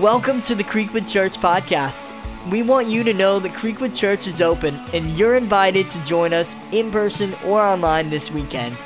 Welcome 0.00 0.42
to 0.42 0.54
the 0.54 0.62
Creekwood 0.62 1.10
Church 1.10 1.38
podcast. 1.38 2.12
We 2.50 2.62
want 2.62 2.86
you 2.86 3.02
to 3.02 3.14
know 3.14 3.38
that 3.38 3.54
Creekwood 3.54 3.96
Church 3.96 4.26
is 4.26 4.42
open 4.42 4.74
and 4.92 5.10
you're 5.12 5.36
invited 5.36 5.88
to 5.88 6.04
join 6.04 6.34
us 6.34 6.54
in 6.70 6.90
person 6.90 7.32
or 7.46 7.62
online 7.62 8.10
this 8.10 8.30
weekend. 8.30 8.76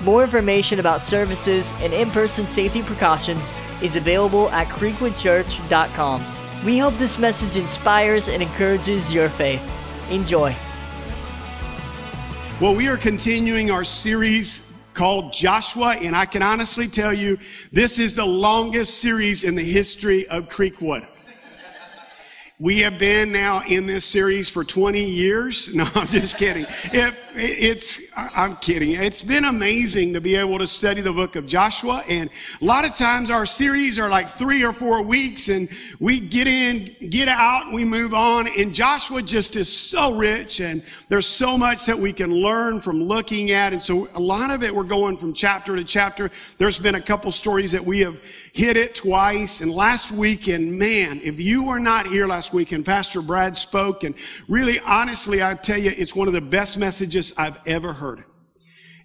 More 0.00 0.24
information 0.24 0.80
about 0.80 1.02
services 1.02 1.74
and 1.82 1.92
in 1.92 2.10
person 2.10 2.46
safety 2.46 2.80
precautions 2.80 3.52
is 3.82 3.96
available 3.96 4.48
at 4.48 4.68
creekwoodchurch.com. 4.68 6.24
We 6.64 6.78
hope 6.78 6.94
this 6.94 7.18
message 7.18 7.60
inspires 7.60 8.28
and 8.28 8.42
encourages 8.42 9.12
your 9.12 9.28
faith. 9.28 9.62
Enjoy. 10.10 10.56
Well, 12.62 12.74
we 12.74 12.88
are 12.88 12.96
continuing 12.96 13.70
our 13.70 13.84
series 13.84 14.65
called 14.96 15.32
Joshua, 15.32 15.94
and 16.02 16.16
I 16.16 16.24
can 16.24 16.42
honestly 16.42 16.88
tell 16.88 17.12
you 17.12 17.38
this 17.70 17.98
is 17.98 18.14
the 18.14 18.24
longest 18.24 18.98
series 18.98 19.44
in 19.44 19.54
the 19.54 19.62
history 19.62 20.26
of 20.28 20.48
Creekwood. 20.48 21.06
We 22.58 22.78
have 22.80 22.98
been 22.98 23.30
now 23.32 23.60
in 23.68 23.86
this 23.86 24.06
series 24.06 24.48
for 24.48 24.64
20 24.64 25.04
years. 25.04 25.68
No, 25.74 25.86
I'm 25.94 26.06
just 26.06 26.38
kidding. 26.38 26.64
If 26.64 27.25
it's, 27.38 28.00
I'm 28.16 28.56
kidding. 28.56 28.92
It's 28.92 29.22
been 29.22 29.44
amazing 29.44 30.14
to 30.14 30.20
be 30.20 30.36
able 30.36 30.58
to 30.58 30.66
study 30.66 31.02
the 31.02 31.12
book 31.12 31.36
of 31.36 31.46
Joshua. 31.46 32.02
And 32.08 32.30
a 32.62 32.64
lot 32.64 32.86
of 32.86 32.96
times 32.96 33.30
our 33.30 33.44
series 33.44 33.98
are 33.98 34.08
like 34.08 34.28
three 34.28 34.64
or 34.64 34.72
four 34.72 35.02
weeks 35.02 35.48
and 35.48 35.68
we 36.00 36.18
get 36.18 36.46
in, 36.46 36.90
get 37.10 37.28
out, 37.28 37.66
and 37.66 37.74
we 37.74 37.84
move 37.84 38.14
on. 38.14 38.48
And 38.58 38.74
Joshua 38.74 39.20
just 39.20 39.56
is 39.56 39.70
so 39.70 40.16
rich 40.16 40.60
and 40.60 40.82
there's 41.08 41.26
so 41.26 41.58
much 41.58 41.84
that 41.86 41.98
we 41.98 42.12
can 42.12 42.32
learn 42.32 42.80
from 42.80 43.02
looking 43.02 43.50
at. 43.50 43.74
And 43.74 43.82
so 43.82 44.08
a 44.14 44.20
lot 44.20 44.50
of 44.50 44.62
it, 44.62 44.74
we're 44.74 44.84
going 44.84 45.18
from 45.18 45.34
chapter 45.34 45.76
to 45.76 45.84
chapter. 45.84 46.30
There's 46.56 46.78
been 46.78 46.94
a 46.94 47.02
couple 47.02 47.30
stories 47.32 47.72
that 47.72 47.84
we 47.84 48.00
have 48.00 48.22
hit 48.54 48.78
it 48.78 48.94
twice. 48.94 49.60
And 49.60 49.70
last 49.70 50.10
weekend, 50.10 50.78
man, 50.78 51.20
if 51.22 51.38
you 51.38 51.64
were 51.64 51.80
not 51.80 52.06
here 52.06 52.26
last 52.26 52.54
weekend, 52.54 52.86
Pastor 52.86 53.20
Brad 53.20 53.56
spoke. 53.56 54.04
And 54.04 54.14
really, 54.48 54.76
honestly, 54.86 55.42
I 55.42 55.52
tell 55.54 55.78
you, 55.78 55.92
it's 55.94 56.16
one 56.16 56.28
of 56.28 56.34
the 56.34 56.40
best 56.40 56.78
messages 56.78 57.25
I've 57.36 57.60
ever 57.66 57.92
heard. 57.92 58.24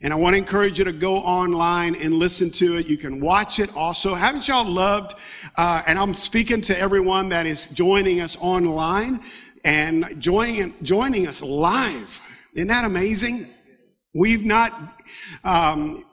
And 0.03 0.11
I 0.11 0.15
want 0.15 0.33
to 0.33 0.37
encourage 0.39 0.79
you 0.79 0.85
to 0.85 0.91
go 0.91 1.17
online 1.17 1.93
and 2.01 2.15
listen 2.15 2.49
to 2.51 2.77
it. 2.77 2.87
You 2.87 2.97
can 2.97 3.19
watch 3.19 3.59
it 3.59 3.75
also. 3.75 4.15
Haven't 4.15 4.47
y'all 4.47 4.65
loved? 4.65 5.13
Uh, 5.57 5.83
and 5.85 5.99
I'm 5.99 6.15
speaking 6.15 6.61
to 6.61 6.79
everyone 6.79 7.29
that 7.29 7.45
is 7.45 7.67
joining 7.67 8.19
us 8.19 8.35
online 8.39 9.19
and 9.63 10.05
joining, 10.17 10.73
joining 10.81 11.27
us 11.27 11.43
live. 11.43 12.19
Isn't 12.55 12.69
that 12.69 12.83
amazing? 12.83 13.47
We've 14.15 14.43
not, 14.43 14.73
um, 15.43 16.03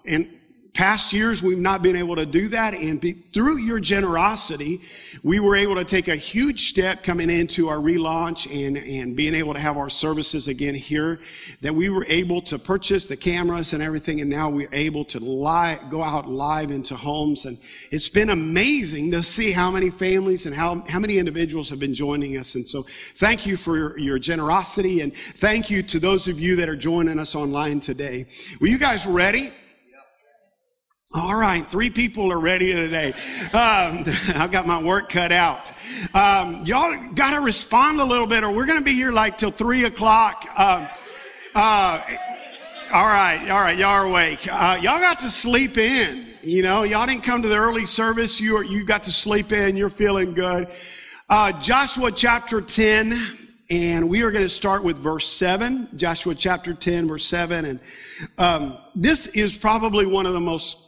Past 0.79 1.13
years, 1.13 1.43
we've 1.43 1.59
not 1.59 1.83
been 1.83 1.97
able 1.97 2.15
to 2.15 2.25
do 2.25 2.47
that. 2.51 2.73
And 2.73 3.01
be, 3.01 3.11
through 3.11 3.59
your 3.59 3.81
generosity, 3.81 4.79
we 5.25 5.41
were 5.41 5.57
able 5.57 5.75
to 5.75 5.85
take 5.85 6.07
a 6.07 6.15
huge 6.15 6.69
step 6.69 7.03
coming 7.03 7.31
into 7.31 7.69
our 7.69 7.79
relaunch 7.79 8.47
and, 8.47 8.77
and 8.77 9.17
being 9.17 9.35
able 9.35 9.55
to 9.55 9.59
have 9.59 9.77
our 9.77 9.91
services 9.91 10.47
again 10.47 10.77
here. 10.77 11.19
That 11.63 11.75
we 11.75 11.91
were 11.91 12.07
able 12.09 12.41
to 12.43 12.61
purchase 12.61 13.09
the 13.09 13.17
cameras 13.17 13.73
and 13.73 13.83
everything. 13.83 14.21
And 14.21 14.31
now 14.31 14.51
we're 14.51 14.73
able 14.73 15.05
to 15.07 15.19
live, 15.19 15.81
go 15.91 16.01
out 16.01 16.29
live 16.29 16.71
into 16.71 16.95
homes. 16.95 17.45
And 17.45 17.59
it's 17.91 18.09
been 18.09 18.31
amazing 18.31 19.11
to 19.11 19.23
see 19.25 19.51
how 19.51 19.73
many 19.73 19.91
families 19.91 20.47
and 20.47 20.55
how, 20.55 20.85
how 20.89 21.01
many 21.01 21.19
individuals 21.19 21.69
have 21.71 21.81
been 21.81 21.93
joining 21.93 22.37
us. 22.37 22.55
And 22.55 22.65
so 22.65 22.85
thank 22.85 23.47
you 23.47 23.57
for 23.57 23.77
your, 23.77 23.99
your 23.99 24.19
generosity. 24.21 25.01
And 25.01 25.13
thank 25.13 25.71
you 25.71 25.83
to 25.83 25.99
those 25.99 26.29
of 26.29 26.39
you 26.39 26.55
that 26.55 26.69
are 26.69 26.77
joining 26.77 27.19
us 27.19 27.35
online 27.35 27.81
today. 27.81 28.27
Were 28.61 28.69
you 28.69 28.79
guys 28.79 29.07
ready? 29.07 29.51
All 31.15 31.35
right, 31.35 31.65
three 31.65 31.89
people 31.89 32.31
are 32.31 32.39
ready 32.39 32.71
today. 32.75 33.13
Um, 33.55 34.05
I've 34.35 34.53
got 34.53 34.67
my 34.67 34.83
work 34.83 35.09
cut 35.09 35.33
out. 35.33 35.73
Um, 36.15 36.67
y'all 36.67 36.95
got 37.15 37.35
to 37.35 37.41
respond 37.41 37.99
a 37.99 38.05
little 38.05 38.27
bit, 38.27 38.45
or 38.45 38.55
we're 38.55 38.67
going 38.67 38.79
to 38.79 38.85
be 38.85 38.93
here 38.93 39.11
like 39.11 39.39
till 39.39 39.51
three 39.51 39.85
o'clock. 39.85 40.45
Um, 40.59 40.87
uh, 41.55 42.03
all 42.93 43.07
right, 43.07 43.49
all 43.51 43.59
right, 43.59 43.79
y'all 43.79 43.89
are 43.89 44.05
awake. 44.05 44.47
Uh, 44.53 44.79
y'all 44.83 44.99
got 44.99 45.19
to 45.21 45.31
sleep 45.31 45.79
in. 45.79 46.27
You 46.43 46.63
know, 46.63 46.83
y'all 46.83 47.07
didn't 47.07 47.25
come 47.25 47.41
to 47.41 47.49
the 47.49 47.57
early 47.57 47.87
service. 47.87 48.39
You 48.39 48.59
are, 48.59 48.65
you 48.65 48.85
got 48.85 49.05
to 49.05 49.13
sleep 49.13 49.51
in. 49.51 49.79
You're 49.79 49.89
feeling 49.89 50.35
good. 50.35 50.69
Uh, 51.31 51.59
Joshua 51.63 52.13
chapter 52.13 52.61
ten, 52.61 53.15
and 53.71 54.11
we 54.11 54.23
are 54.25 54.31
going 54.31 54.45
to 54.45 54.51
start 54.51 54.85
with 54.85 54.99
verse 54.99 55.27
seven. 55.27 55.89
Joshua 55.97 56.35
chapter 56.35 56.75
ten, 56.75 57.09
verse 57.09 57.25
seven, 57.25 57.65
and 57.65 57.81
um, 58.37 58.77
this 58.95 59.29
is 59.29 59.57
probably 59.57 60.05
one 60.05 60.27
of 60.27 60.35
the 60.35 60.41
most 60.41 60.88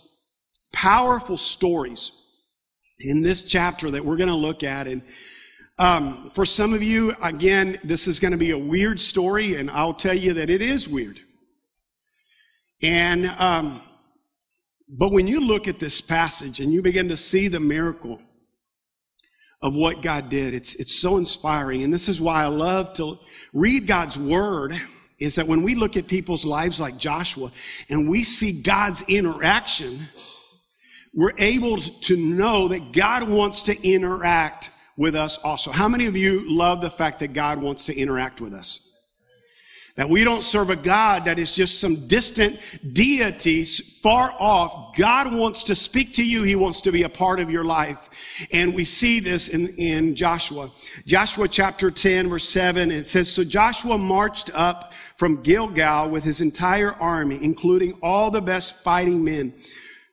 powerful 0.81 1.37
stories 1.37 2.11
in 3.01 3.21
this 3.21 3.47
chapter 3.47 3.91
that 3.91 4.03
we're 4.03 4.17
going 4.17 4.31
to 4.31 4.35
look 4.35 4.63
at. 4.63 4.87
And 4.87 5.03
um, 5.79 6.31
for 6.31 6.47
some 6.47 6.73
of 6.73 6.83
you, 6.83 7.13
again, 7.23 7.77
this 7.85 8.09
is 8.09 8.19
going 8.19 8.33
to 8.33 8.39
be 8.39 8.53
a 8.53 8.59
weird 8.59 8.99
story, 8.99 9.57
and 9.57 9.71
I'll 9.71 9.93
tell 9.93 10.17
you 10.17 10.33
that 10.35 10.49
it 10.49 10.63
is 10.63 10.89
weird. 10.89 11.21
And, 12.83 13.27
um, 13.39 13.83
but 14.89 15.13
when 15.13 15.27
you 15.27 15.47
look 15.47 15.69
at 15.69 15.79
this 15.79 16.01
passage 16.01 16.61
and 16.61 16.73
you 16.73 16.81
begin 16.81 17.09
to 17.09 17.17
see 17.17 17.49
the 17.49 17.61
miracle 17.61 18.19
of 19.63 19.77
what 19.77 20.01
God 20.01 20.31
did, 20.31 20.55
it's, 20.55 20.77
it's 20.77 20.99
so 20.99 21.19
inspiring. 21.19 21.83
And 21.83 21.93
this 21.93 22.09
is 22.09 22.23
why 22.23 22.43
I 22.43 22.47
love 22.47 22.95
to 22.95 23.19
read 23.53 23.87
God's 23.87 24.19
word 24.19 24.73
is 25.19 25.35
that 25.35 25.47
when 25.47 25.63
we 25.63 25.75
look 25.75 25.99
at 25.99 26.07
people's 26.07 26.47
lives 26.47 26.81
like 26.81 26.97
Joshua 26.97 27.51
and 27.91 28.09
we 28.09 28.25
see 28.25 28.63
God's 28.63 29.03
interaction 29.11 30.09
we're 31.15 31.37
able 31.39 31.79
to 31.79 32.17
know 32.17 32.69
that 32.69 32.93
God 32.93 33.29
wants 33.29 33.65
to 33.65 33.89
interact 33.89 34.71
with 34.97 35.15
us 35.15 35.39
also. 35.39 35.71
How 35.73 35.89
many 35.89 36.07
of 36.07 36.17
you 36.17 36.45
love 36.47 36.81
the 36.81 36.91
fact 36.91 37.21
that 37.21 37.33
God 37.33 37.61
wants 37.61 37.87
to 37.87 37.97
interact 37.97 38.41
with 38.41 38.55
us? 38.55 38.87
That 39.97 40.09
we 40.09 40.25
don't 40.25 40.45
serve 40.45 40.71
a 40.71 40.77
God 40.77 41.25
that 41.25 41.39
is 41.39 41.51
just 41.51 41.81
some 41.81 42.07
distant 42.07 42.79
deity 42.93 43.65
far 43.65 44.33
off. 44.39 44.97
God 44.97 45.35
wants 45.35 45.65
to 45.65 45.75
speak 45.75 46.15
to 46.15 46.25
you. 46.25 46.43
He 46.43 46.55
wants 46.55 46.81
to 46.83 46.93
be 46.93 47.03
a 47.03 47.09
part 47.09 47.41
of 47.41 47.51
your 47.51 47.65
life. 47.65 48.49
And 48.53 48.75
we 48.75 48.85
see 48.85 49.21
this 49.21 49.49
in, 49.49 49.69
in 49.79 50.15
Joshua. 50.15 50.71
Joshua 51.07 51.49
chapter 51.49 51.91
10 51.91 52.29
verse 52.29 52.49
7, 52.49 52.91
it 52.91 53.05
says, 53.05 53.31
So 53.31 53.43
Joshua 53.43 53.99
marched 53.99 54.51
up 54.55 54.95
from 55.17 55.43
Gilgal 55.43 56.09
with 56.09 56.25
his 56.25 56.41
entire 56.41 56.93
army, 56.93 57.39
including 57.43 57.93
all 58.01 58.31
the 58.31 58.41
best 58.41 58.83
fighting 58.83 59.25
men. 59.25 59.53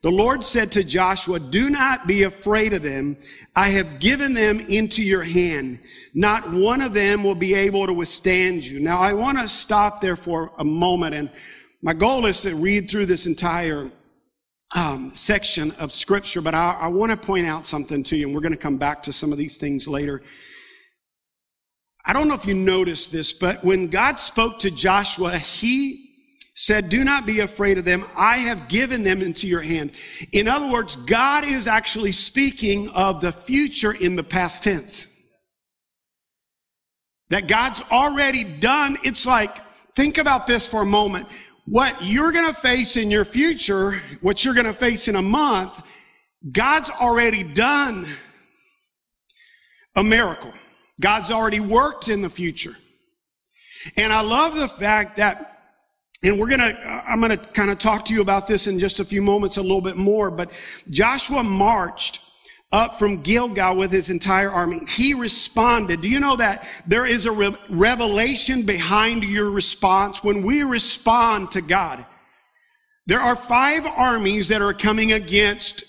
The 0.07 0.13
Lord 0.13 0.41
said 0.41 0.71
to 0.71 0.85
Joshua, 0.85 1.37
do 1.37 1.69
not 1.69 2.07
be 2.07 2.23
afraid 2.23 2.71
of 2.71 2.81
them. 2.81 3.17
I 3.57 3.67
have 3.67 3.99
given 3.99 4.33
them 4.33 4.61
into 4.69 5.03
your 5.03 5.21
hand. 5.21 5.81
Not 6.15 6.49
one 6.49 6.79
of 6.79 6.93
them 6.93 7.25
will 7.25 7.35
be 7.35 7.53
able 7.53 7.85
to 7.85 7.91
withstand 7.91 8.65
you. 8.65 8.79
Now 8.79 8.99
I 8.99 9.11
want 9.11 9.37
to 9.37 9.49
stop 9.49 9.99
there 9.99 10.15
for 10.15 10.53
a 10.59 10.63
moment 10.63 11.13
and 11.13 11.29
my 11.81 11.91
goal 11.91 12.25
is 12.25 12.39
to 12.43 12.55
read 12.55 12.89
through 12.89 13.07
this 13.07 13.25
entire 13.25 13.91
um, 14.77 15.09
section 15.09 15.71
of 15.71 15.91
scripture, 15.91 16.39
but 16.39 16.55
I, 16.55 16.77
I 16.83 16.87
want 16.87 17.11
to 17.11 17.17
point 17.17 17.45
out 17.45 17.65
something 17.65 18.01
to 18.03 18.15
you 18.15 18.27
and 18.27 18.33
we're 18.33 18.39
going 18.39 18.53
to 18.53 18.57
come 18.57 18.77
back 18.77 19.03
to 19.03 19.11
some 19.11 19.33
of 19.33 19.37
these 19.37 19.57
things 19.57 19.89
later. 19.89 20.21
I 22.05 22.13
don't 22.13 22.29
know 22.29 22.35
if 22.35 22.45
you 22.45 22.53
noticed 22.53 23.11
this, 23.11 23.33
but 23.33 23.61
when 23.61 23.87
God 23.87 24.19
spoke 24.19 24.59
to 24.59 24.71
Joshua, 24.71 25.37
he 25.37 26.06
said, 26.59 26.89
do 26.89 27.03
not 27.03 27.27
be 27.27 27.41
afraid 27.41 27.77
of 27.77 27.85
them. 27.85 28.03
I 28.17 28.37
have 28.37 28.67
given 28.67 29.03
them 29.03 29.21
into 29.21 29.45
your 29.45 29.61
hand. 29.61 29.91
In 30.33 30.47
other 30.47 30.71
words, 30.71 30.95
God 30.95 31.45
is 31.45 31.67
actually 31.67 32.11
speaking 32.11 32.89
of 32.95 33.21
the 33.21 33.31
future 33.31 33.93
in 33.93 34.15
the 34.15 34.23
past 34.23 34.63
tense. 34.63 35.13
That 37.29 37.47
God's 37.47 37.83
already 37.91 38.43
done. 38.59 38.97
It's 39.03 39.23
like, 39.23 39.55
think 39.95 40.17
about 40.17 40.47
this 40.47 40.65
for 40.65 40.81
a 40.81 40.85
moment. 40.85 41.27
What 41.65 41.95
you're 42.01 42.31
going 42.31 42.47
to 42.47 42.59
face 42.59 42.97
in 42.97 43.11
your 43.11 43.25
future, 43.25 44.01
what 44.21 44.43
you're 44.43 44.55
going 44.55 44.65
to 44.65 44.73
face 44.73 45.07
in 45.07 45.15
a 45.15 45.21
month, 45.21 45.95
God's 46.51 46.89
already 46.89 47.43
done 47.43 48.03
a 49.95 50.03
miracle. 50.03 50.53
God's 51.01 51.29
already 51.29 51.59
worked 51.59 52.07
in 52.07 52.23
the 52.23 52.29
future. 52.31 52.73
And 53.95 54.11
I 54.11 54.21
love 54.21 54.55
the 54.55 54.67
fact 54.67 55.17
that 55.17 55.56
and 56.23 56.39
we're 56.39 56.49
gonna, 56.49 56.73
I'm 57.07 57.21
gonna 57.21 57.37
kind 57.37 57.69
of 57.69 57.79
talk 57.79 58.05
to 58.05 58.13
you 58.13 58.21
about 58.21 58.47
this 58.47 58.67
in 58.67 58.79
just 58.79 58.99
a 58.99 59.05
few 59.05 59.21
moments 59.21 59.57
a 59.57 59.61
little 59.61 59.81
bit 59.81 59.97
more, 59.97 60.31
but 60.31 60.51
Joshua 60.89 61.43
marched 61.43 62.21
up 62.71 62.99
from 62.99 63.21
Gilgal 63.21 63.77
with 63.77 63.91
his 63.91 64.09
entire 64.09 64.49
army. 64.49 64.79
He 64.87 65.13
responded. 65.13 66.01
Do 66.01 66.09
you 66.09 66.19
know 66.19 66.35
that 66.35 66.67
there 66.85 67.05
is 67.05 67.25
a 67.25 67.31
re- 67.31 67.55
revelation 67.69 68.63
behind 68.63 69.23
your 69.23 69.51
response 69.51 70.23
when 70.23 70.43
we 70.43 70.63
respond 70.63 71.51
to 71.51 71.61
God? 71.61 72.05
There 73.05 73.21
are 73.21 73.37
five 73.37 73.85
armies 73.85 74.49
that 74.49 74.61
are 74.61 74.73
coming 74.73 75.13
against 75.13 75.85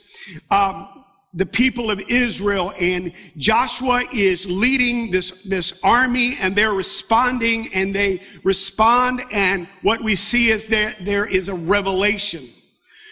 um, 0.52 0.97
the 1.34 1.46
people 1.46 1.90
of 1.90 2.00
Israel 2.08 2.72
and 2.80 3.12
Joshua 3.36 4.02
is 4.14 4.46
leading 4.46 5.10
this, 5.10 5.42
this 5.42 5.78
army 5.84 6.34
and 6.40 6.56
they're 6.56 6.72
responding 6.72 7.66
and 7.74 7.94
they 7.94 8.18
respond 8.44 9.20
and 9.32 9.66
what 9.82 10.00
we 10.00 10.16
see 10.16 10.48
is 10.48 10.68
that 10.68 10.96
there 11.04 11.26
is 11.26 11.48
a 11.48 11.54
revelation. 11.54 12.44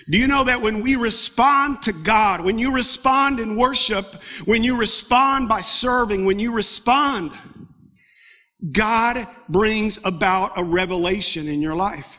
Do 0.09 0.19
you 0.19 0.29
know 0.29 0.45
that 0.45 0.63
when 0.63 0.83
we 0.83 0.97
respond 0.97 1.83
to 1.83 1.93
God, 1.93 2.41
when 2.41 2.59
you 2.59 2.73
respond 2.73 3.39
in 3.39 3.57
worship, 3.57 4.15
when 4.45 4.63
you 4.63 4.77
respond 4.77 5.49
by 5.49 5.61
serving, 5.61 6.25
when 6.25 6.39
you 6.39 6.53
respond, 6.53 7.33
God 8.73 9.27
brings 9.49 9.99
about 10.05 10.57
a 10.57 10.65
revelation 10.65 11.49
in 11.49 11.61
your 11.61 11.75
life. 11.75 12.19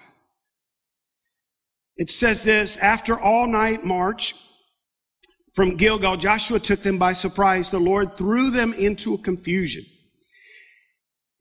It 1.95 2.11
says 2.11 2.43
this, 2.43 2.77
after 2.77 3.19
all 3.19 3.47
night 3.47 3.83
march 3.83 4.35
from 5.57 5.75
Gilgal, 5.75 6.18
Joshua 6.18 6.59
took 6.59 6.81
them 6.81 7.00
by 7.00 7.13
surprise. 7.13 7.71
The 7.71 7.80
Lord 7.80 8.13
threw 8.13 8.51
them 8.51 8.74
into 8.77 9.15
a 9.15 9.18
confusion. 9.18 9.83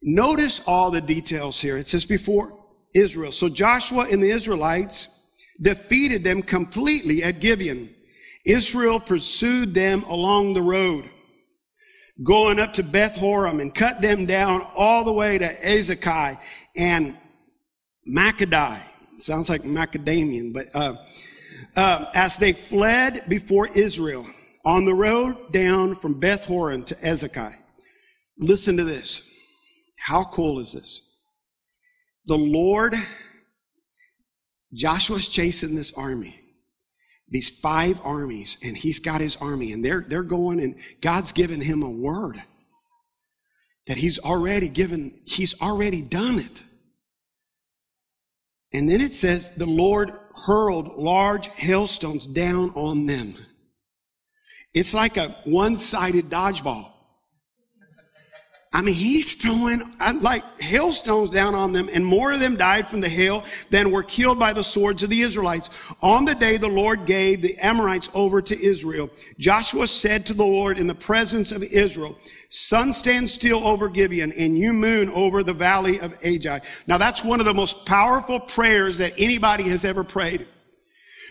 Notice 0.01 0.59
all 0.65 0.89
the 0.89 1.01
details 1.01 1.61
here. 1.61 1.77
It 1.77 1.87
says 1.87 2.07
before 2.07 2.51
Israel. 2.95 3.31
So 3.31 3.47
Joshua 3.47 4.07
and 4.11 4.19
the 4.19 4.31
Israelites 4.31 5.53
defeated 5.61 6.23
them 6.23 6.41
completely 6.41 7.21
at 7.21 7.41
Gibeon. 7.41 7.93
Israel 8.43 8.99
pursued 8.99 9.75
them 9.75 10.01
along 10.05 10.55
the 10.55 10.63
road, 10.63 11.07
going 12.23 12.59
up 12.59 12.73
to 12.73 12.83
Beth 12.83 13.15
Horon 13.15 13.59
and 13.59 13.71
cut 13.71 14.01
them 14.01 14.25
down 14.25 14.65
all 14.75 15.03
the 15.03 15.13
way 15.13 15.37
to 15.37 15.45
Azekah 15.45 16.41
and 16.75 17.13
Makkedah. 18.11 18.81
Sounds 19.19 19.47
like 19.47 19.61
macadamian, 19.61 20.53
but 20.53 20.75
uh, 20.75 20.95
uh, 21.77 22.05
as 22.15 22.37
they 22.37 22.53
fled 22.53 23.21
before 23.29 23.67
Israel 23.67 24.25
on 24.65 24.85
the 24.85 24.93
road 24.93 25.51
down 25.51 25.95
from 25.95 26.19
Beth 26.19 26.45
Horon 26.45 26.83
to 26.85 26.95
Azekah. 26.95 27.53
Listen 28.39 28.75
to 28.77 28.83
this. 28.83 29.93
How 29.99 30.23
cool 30.23 30.59
is 30.59 30.73
this? 30.73 31.01
The 32.25 32.37
Lord 32.37 32.95
Joshua's 34.73 35.27
chasing 35.27 35.75
this 35.75 35.93
army, 35.93 36.39
these 37.29 37.59
five 37.59 38.01
armies, 38.03 38.57
and 38.63 38.75
he's 38.75 38.99
got 38.99 39.21
his 39.21 39.37
army, 39.37 39.71
and 39.71 39.83
they're, 39.83 40.05
they're 40.07 40.23
going, 40.23 40.59
and 40.59 40.77
God's 41.01 41.31
given 41.31 41.61
him 41.61 41.83
a 41.83 41.89
word 41.89 42.41
that 43.87 43.97
he's 43.97 44.19
already 44.19 44.67
given, 44.67 45.11
he's 45.25 45.59
already 45.61 46.01
done 46.01 46.39
it. 46.39 46.63
And 48.73 48.89
then 48.89 48.99
it 48.99 49.13
says, 49.13 49.53
the 49.53 49.65
Lord 49.65 50.11
hurled 50.45 50.95
large 50.95 51.47
hailstones 51.47 52.27
down 52.27 52.69
on 52.75 53.05
them. 53.05 53.33
It's 54.73 54.93
like 54.93 55.17
a 55.17 55.29
one 55.43 55.77
sided 55.77 56.25
dodgeball. 56.25 56.91
I 58.73 58.81
mean, 58.81 58.93
he's 58.93 59.33
throwing 59.33 59.81
uh, 59.99 60.13
like 60.21 60.43
hailstones 60.59 61.31
down 61.31 61.55
on 61.55 61.71
them, 61.71 61.89
and 61.93 62.05
more 62.05 62.33
of 62.33 62.39
them 62.39 62.57
died 62.57 62.87
from 62.87 63.01
the 63.01 63.09
hail 63.09 63.43
than 63.71 63.91
were 63.91 64.03
killed 64.03 64.37
by 64.37 64.53
the 64.53 64.63
swords 64.63 65.01
of 65.01 65.09
the 65.09 65.21
Israelites. 65.21 65.69
On 66.03 66.25
the 66.25 66.35
day 66.35 66.57
the 66.57 66.67
Lord 66.67 67.05
gave 67.05 67.41
the 67.41 67.57
Amorites 67.57 68.09
over 68.13 68.41
to 68.41 68.59
Israel, 68.61 69.09
Joshua 69.39 69.87
said 69.87 70.25
to 70.27 70.33
the 70.33 70.43
Lord 70.43 70.77
in 70.77 70.85
the 70.85 70.93
presence 70.93 71.51
of 71.51 71.63
Israel, 71.63 72.19
Sun 72.49 72.93
stand 72.93 73.29
still 73.29 73.65
over 73.67 73.89
Gibeon, 73.89 74.31
and 74.37 74.57
you 74.57 74.73
moon 74.73 75.09
over 75.09 75.43
the 75.43 75.53
valley 75.53 75.99
of 75.99 76.17
Ahi. 76.23 76.61
Now 76.87 76.97
that's 76.97 77.23
one 77.23 77.39
of 77.39 77.45
the 77.45 77.53
most 77.53 77.85
powerful 77.85 78.39
prayers 78.39 78.97
that 78.99 79.13
anybody 79.17 79.63
has 79.63 79.83
ever 79.83 80.03
prayed. 80.03 80.45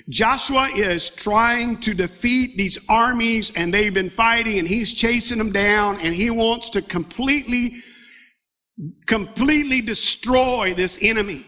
Joshua 0.08 0.68
is 0.74 1.10
trying 1.10 1.78
to 1.78 1.94
defeat 1.94 2.56
these 2.56 2.78
armies 2.88 3.50
and 3.56 3.72
they've 3.72 3.94
been 3.94 4.10
fighting 4.10 4.58
and 4.58 4.68
he's 4.68 4.92
chasing 4.92 5.38
them 5.38 5.50
down 5.50 5.96
and 6.02 6.14
he 6.14 6.30
wants 6.30 6.70
to 6.70 6.82
completely, 6.82 7.70
completely 9.06 9.80
destroy 9.80 10.74
this 10.74 10.98
enemy. 11.02 11.44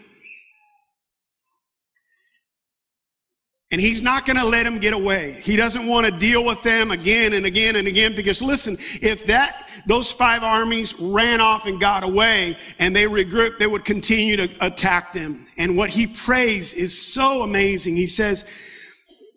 And 3.71 3.81
he's 3.81 4.03
not 4.03 4.25
going 4.25 4.39
to 4.39 4.47
let 4.47 4.65
them 4.65 4.79
get 4.79 4.95
away. 4.95 5.39
He 5.43 5.55
doesn't 5.55 5.87
want 5.87 6.07
to 6.07 6.13
deal 6.19 6.43
with 6.45 6.63
them 6.63 6.91
again 6.91 7.35
and 7.35 7.45
again 7.45 7.77
and 7.77 7.87
again 7.87 8.17
because 8.17 8.41
listen, 8.41 8.79
if 9.03 9.27
that, 9.27 9.69
those 9.87 10.11
five 10.11 10.43
armies 10.43 10.99
ran 10.99 11.43
off 11.43 11.67
and 11.67 11.79
got 11.79 12.03
away 12.03 12.57
and 12.79 12.97
they 12.97 13.05
regrouped, 13.05 13.59
they 13.59 13.67
would 13.67 13.85
continue 13.85 14.37
to 14.39 14.49
attack 14.63 15.13
them. 15.13 15.47
And 15.59 15.77
what 15.77 15.91
he 15.91 16.07
prays 16.07 16.73
is 16.73 16.99
so 16.99 17.43
amazing. 17.43 17.95
He 17.95 18.07
says, 18.07 18.47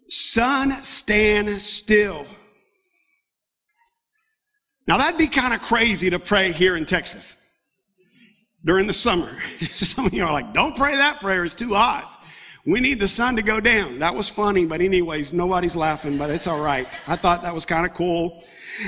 sun 0.07 0.71
stand 0.71 1.49
still. 1.49 2.25
Now 4.87 4.97
that'd 4.97 5.17
be 5.17 5.27
kind 5.27 5.53
of 5.53 5.61
crazy 5.61 6.09
to 6.09 6.19
pray 6.19 6.53
here 6.53 6.77
in 6.77 6.85
Texas 6.85 7.35
during 8.63 8.87
the 8.87 8.93
summer. 8.93 9.41
Some 9.61 10.05
of 10.05 10.13
you 10.13 10.23
are 10.23 10.31
like, 10.31 10.53
don't 10.53 10.75
pray 10.75 10.95
that 10.95 11.19
prayer. 11.19 11.43
It's 11.43 11.55
too 11.55 11.73
hot. 11.73 12.10
We 12.65 12.79
need 12.79 12.99
the 12.99 13.07
sun 13.07 13.35
to 13.37 13.41
go 13.41 13.59
down. 13.59 13.99
That 13.99 14.13
was 14.13 14.29
funny, 14.29 14.67
but 14.67 14.81
anyways, 14.81 15.33
nobody's 15.33 15.75
laughing, 15.75 16.19
but 16.19 16.29
it's 16.29 16.45
all 16.45 16.61
right. 16.61 16.87
I 17.07 17.15
thought 17.15 17.41
that 17.41 17.55
was 17.55 17.65
kind 17.65 17.87
of 17.87 17.95
cool. 17.95 18.43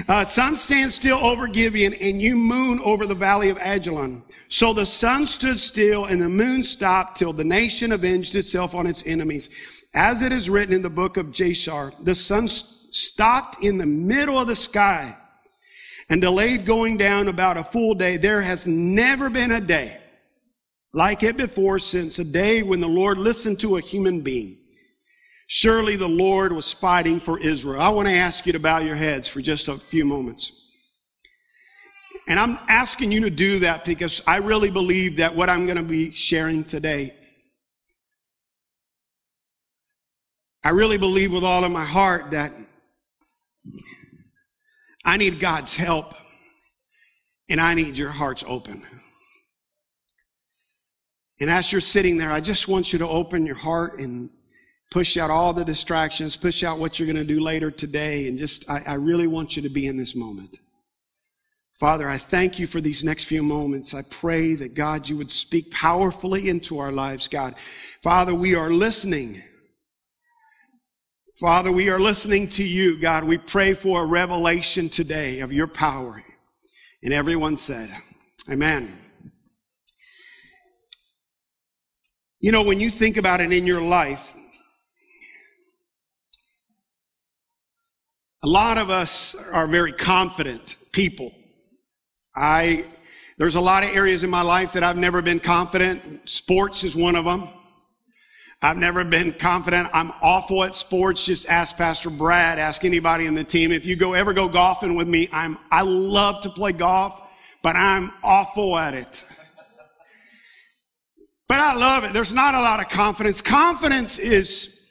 Uh, 0.08 0.24
sun 0.26 0.56
stands 0.56 0.94
still 0.94 1.18
over 1.18 1.48
Gibeon 1.48 1.94
and 2.00 2.22
you 2.22 2.36
moon 2.36 2.80
over 2.86 3.08
the 3.08 3.16
valley 3.16 3.50
of 3.50 3.58
Ajalon. 3.58 4.22
So 4.48 4.74
the 4.74 4.86
sun 4.86 5.26
stood 5.26 5.60
still 5.60 6.06
and 6.06 6.22
the 6.22 6.30
moon 6.30 6.64
stopped 6.64 7.18
till 7.18 7.34
the 7.34 7.44
nation 7.44 7.92
avenged 7.94 8.36
itself 8.36 8.76
on 8.76 8.86
its 8.86 9.06
enemies. 9.08 9.50
As 9.96 10.22
it 10.22 10.32
is 10.32 10.52
written 10.52 10.76
in 10.76 10.84
the 10.84 10.90
book 10.90 11.18
of 11.18 11.28
Jashar, 11.28 11.94
the 12.04 12.16
sun 12.16 12.48
stopped 12.48 13.64
in 13.64 13.80
the 13.80 13.88
middle 13.88 14.38
of 14.38 14.48
the 14.48 14.56
sky 14.56 15.16
and 16.10 16.22
delayed 16.22 16.66
going 16.66 16.98
down 16.98 17.28
about 17.28 17.58
a 17.58 17.64
full 17.64 17.96
day. 17.96 18.18
There 18.18 18.42
has 18.42 18.68
never 18.68 19.32
been 19.32 19.52
a 19.52 19.62
day 19.62 19.98
like 20.94 21.24
it 21.24 21.38
before 21.38 21.80
since 21.80 22.20
a 22.20 22.24
day 22.24 22.62
when 22.62 22.80
the 22.80 22.88
Lord 22.88 23.18
listened 23.18 23.60
to 23.62 23.78
a 23.78 23.82
human 23.82 24.22
being. 24.22 24.58
Surely 25.48 25.96
the 25.96 26.08
Lord 26.08 26.52
was 26.52 26.72
fighting 26.72 27.20
for 27.20 27.40
Israel. 27.40 27.82
I 27.82 27.90
want 27.90 28.08
to 28.08 28.14
ask 28.14 28.46
you 28.46 28.54
to 28.54 28.60
bow 28.60 28.80
your 28.80 28.96
heads 28.96 29.28
for 29.28 29.42
just 29.42 29.68
a 29.68 29.76
few 29.76 30.06
moments. 30.06 30.60
And 32.28 32.40
I'm 32.40 32.58
asking 32.70 33.12
you 33.12 33.22
to 33.22 33.30
do 33.30 33.60
that 33.60 33.84
because 33.86 34.22
I 34.26 34.38
really 34.38 34.72
believe 34.72 35.18
that 35.18 35.36
what 35.36 35.50
I'm 35.50 35.66
going 35.66 35.78
to 35.78 35.84
be 35.84 36.12
sharing 36.12 36.64
today, 36.64 37.14
I 40.64 40.70
really 40.70 40.98
believe 40.98 41.34
with 41.34 41.44
all 41.44 41.66
of 41.66 41.72
my 41.72 41.84
heart 41.84 42.32
that 42.32 42.52
I 45.06 45.18
need 45.18 45.40
God's 45.40 45.76
help 45.76 46.14
and 47.50 47.60
I 47.60 47.74
need 47.74 47.98
your 47.98 48.10
hearts 48.10 48.44
open. 48.48 48.82
And 51.42 51.50
as 51.50 51.72
you're 51.72 51.82
sitting 51.82 52.18
there, 52.18 52.32
I 52.32 52.40
just 52.40 52.68
want 52.68 52.94
you 52.94 53.00
to 53.00 53.08
open 53.08 53.46
your 53.46 53.56
heart 53.56 54.00
and 54.00 54.30
push 54.92 55.18
out 55.18 55.32
all 55.32 55.54
the 55.54 55.66
distractions, 55.66 56.36
push 56.36 56.64
out 56.64 56.78
what 56.78 57.00
you're 57.00 57.12
going 57.12 57.16
to 57.16 57.34
do 57.34 57.40
later 57.40 57.72
today. 57.72 58.28
And 58.28 58.38
just, 58.38 58.70
I, 58.70 58.82
I 58.88 58.94
really 58.96 59.28
want 59.28 59.56
you 59.56 59.64
to 59.64 59.70
be 59.70 59.88
in 59.88 59.98
this 59.98 60.16
moment. 60.16 60.60
Father, 61.80 62.08
I 62.08 62.18
thank 62.18 62.60
you 62.60 62.68
for 62.68 62.80
these 62.80 63.04
next 63.04 63.24
few 63.24 63.42
moments. 63.42 63.96
I 63.96 64.04
pray 64.04 64.54
that 64.54 64.76
God, 64.76 65.10
you 65.10 65.18
would 65.18 65.32
speak 65.32 65.72
powerfully 65.72 66.48
into 66.48 66.78
our 66.78 66.92
lives, 66.92 67.28
God. 67.28 67.58
Father, 67.58 68.36
we 68.36 68.54
are 68.54 68.70
listening. 68.70 69.42
Father, 71.40 71.72
we 71.72 71.90
are 71.90 72.00
listening 72.00 72.48
to 72.50 72.64
you, 72.64 73.02
God. 73.02 73.24
We 73.24 73.40
pray 73.40 73.74
for 73.74 74.04
a 74.04 74.06
revelation 74.06 74.88
today 74.88 75.40
of 75.40 75.52
your 75.52 75.68
power. 75.68 76.24
And 77.02 77.12
everyone 77.12 77.58
said, 77.58 77.90
Amen. 78.50 79.03
You 82.44 82.52
know, 82.52 82.62
when 82.62 82.78
you 82.78 82.90
think 82.90 83.16
about 83.16 83.40
it 83.40 83.54
in 83.54 83.66
your 83.66 83.82
life, 83.82 84.36
a 88.44 88.48
lot 88.50 88.78
of 88.78 88.90
us 88.90 89.34
are 89.54 89.66
very 89.66 89.94
confident 89.94 90.76
people. 90.92 91.32
I, 92.36 92.84
there's 93.38 93.56
a 93.56 93.62
lot 93.62 93.86
of 93.86 93.96
areas 93.96 94.26
in 94.26 94.30
my 94.30 94.42
life 94.42 94.74
that 94.74 94.84
I've 94.84 94.98
never 94.98 95.22
been 95.22 95.40
confident. 95.40 96.30
Sports 96.30 96.84
is 96.84 96.98
one 96.98 97.16
of 97.16 97.24
them. 97.24 97.48
I've 98.62 98.76
never 98.76 99.06
been 99.06 99.32
confident. 99.32 99.88
I'm 99.94 100.12
awful 100.22 100.66
at 100.66 100.74
sports. 100.74 101.26
Just 101.26 101.48
ask 101.48 101.78
Pastor 101.78 102.10
Brad, 102.10 102.60
ask 102.60 102.84
anybody 102.84 103.26
in 103.26 103.36
the 103.36 103.46
team. 103.46 103.72
If 103.72 103.86
you 103.86 103.96
go 103.96 104.12
ever 104.12 104.34
go 104.34 104.50
golfing 104.50 104.96
with 104.96 105.08
me, 105.08 105.30
I'm, 105.32 105.58
I 105.72 105.84
love 105.84 106.42
to 106.42 106.50
play 106.50 106.74
golf, 106.74 107.22
but 107.62 107.78
I'm 107.78 108.12
awful 108.22 108.78
at 108.78 108.96
it. 108.96 109.24
But 111.54 111.62
I 111.62 111.76
love 111.76 112.04
it. 112.04 112.14
There's 112.14 112.34
not 112.34 112.56
a 112.56 112.60
lot 112.60 112.80
of 112.80 112.90
confidence. 112.90 113.40
Confidence 113.40 114.18
is, 114.18 114.90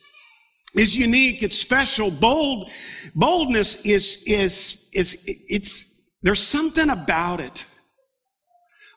is 0.76 0.96
unique. 0.96 1.42
It's 1.42 1.58
special. 1.58 2.08
Bold, 2.08 2.70
boldness 3.16 3.84
is, 3.84 4.22
is, 4.28 4.88
is, 4.92 5.24
it's, 5.26 6.20
there's 6.22 6.38
something 6.38 6.88
about 6.88 7.40
it. 7.40 7.64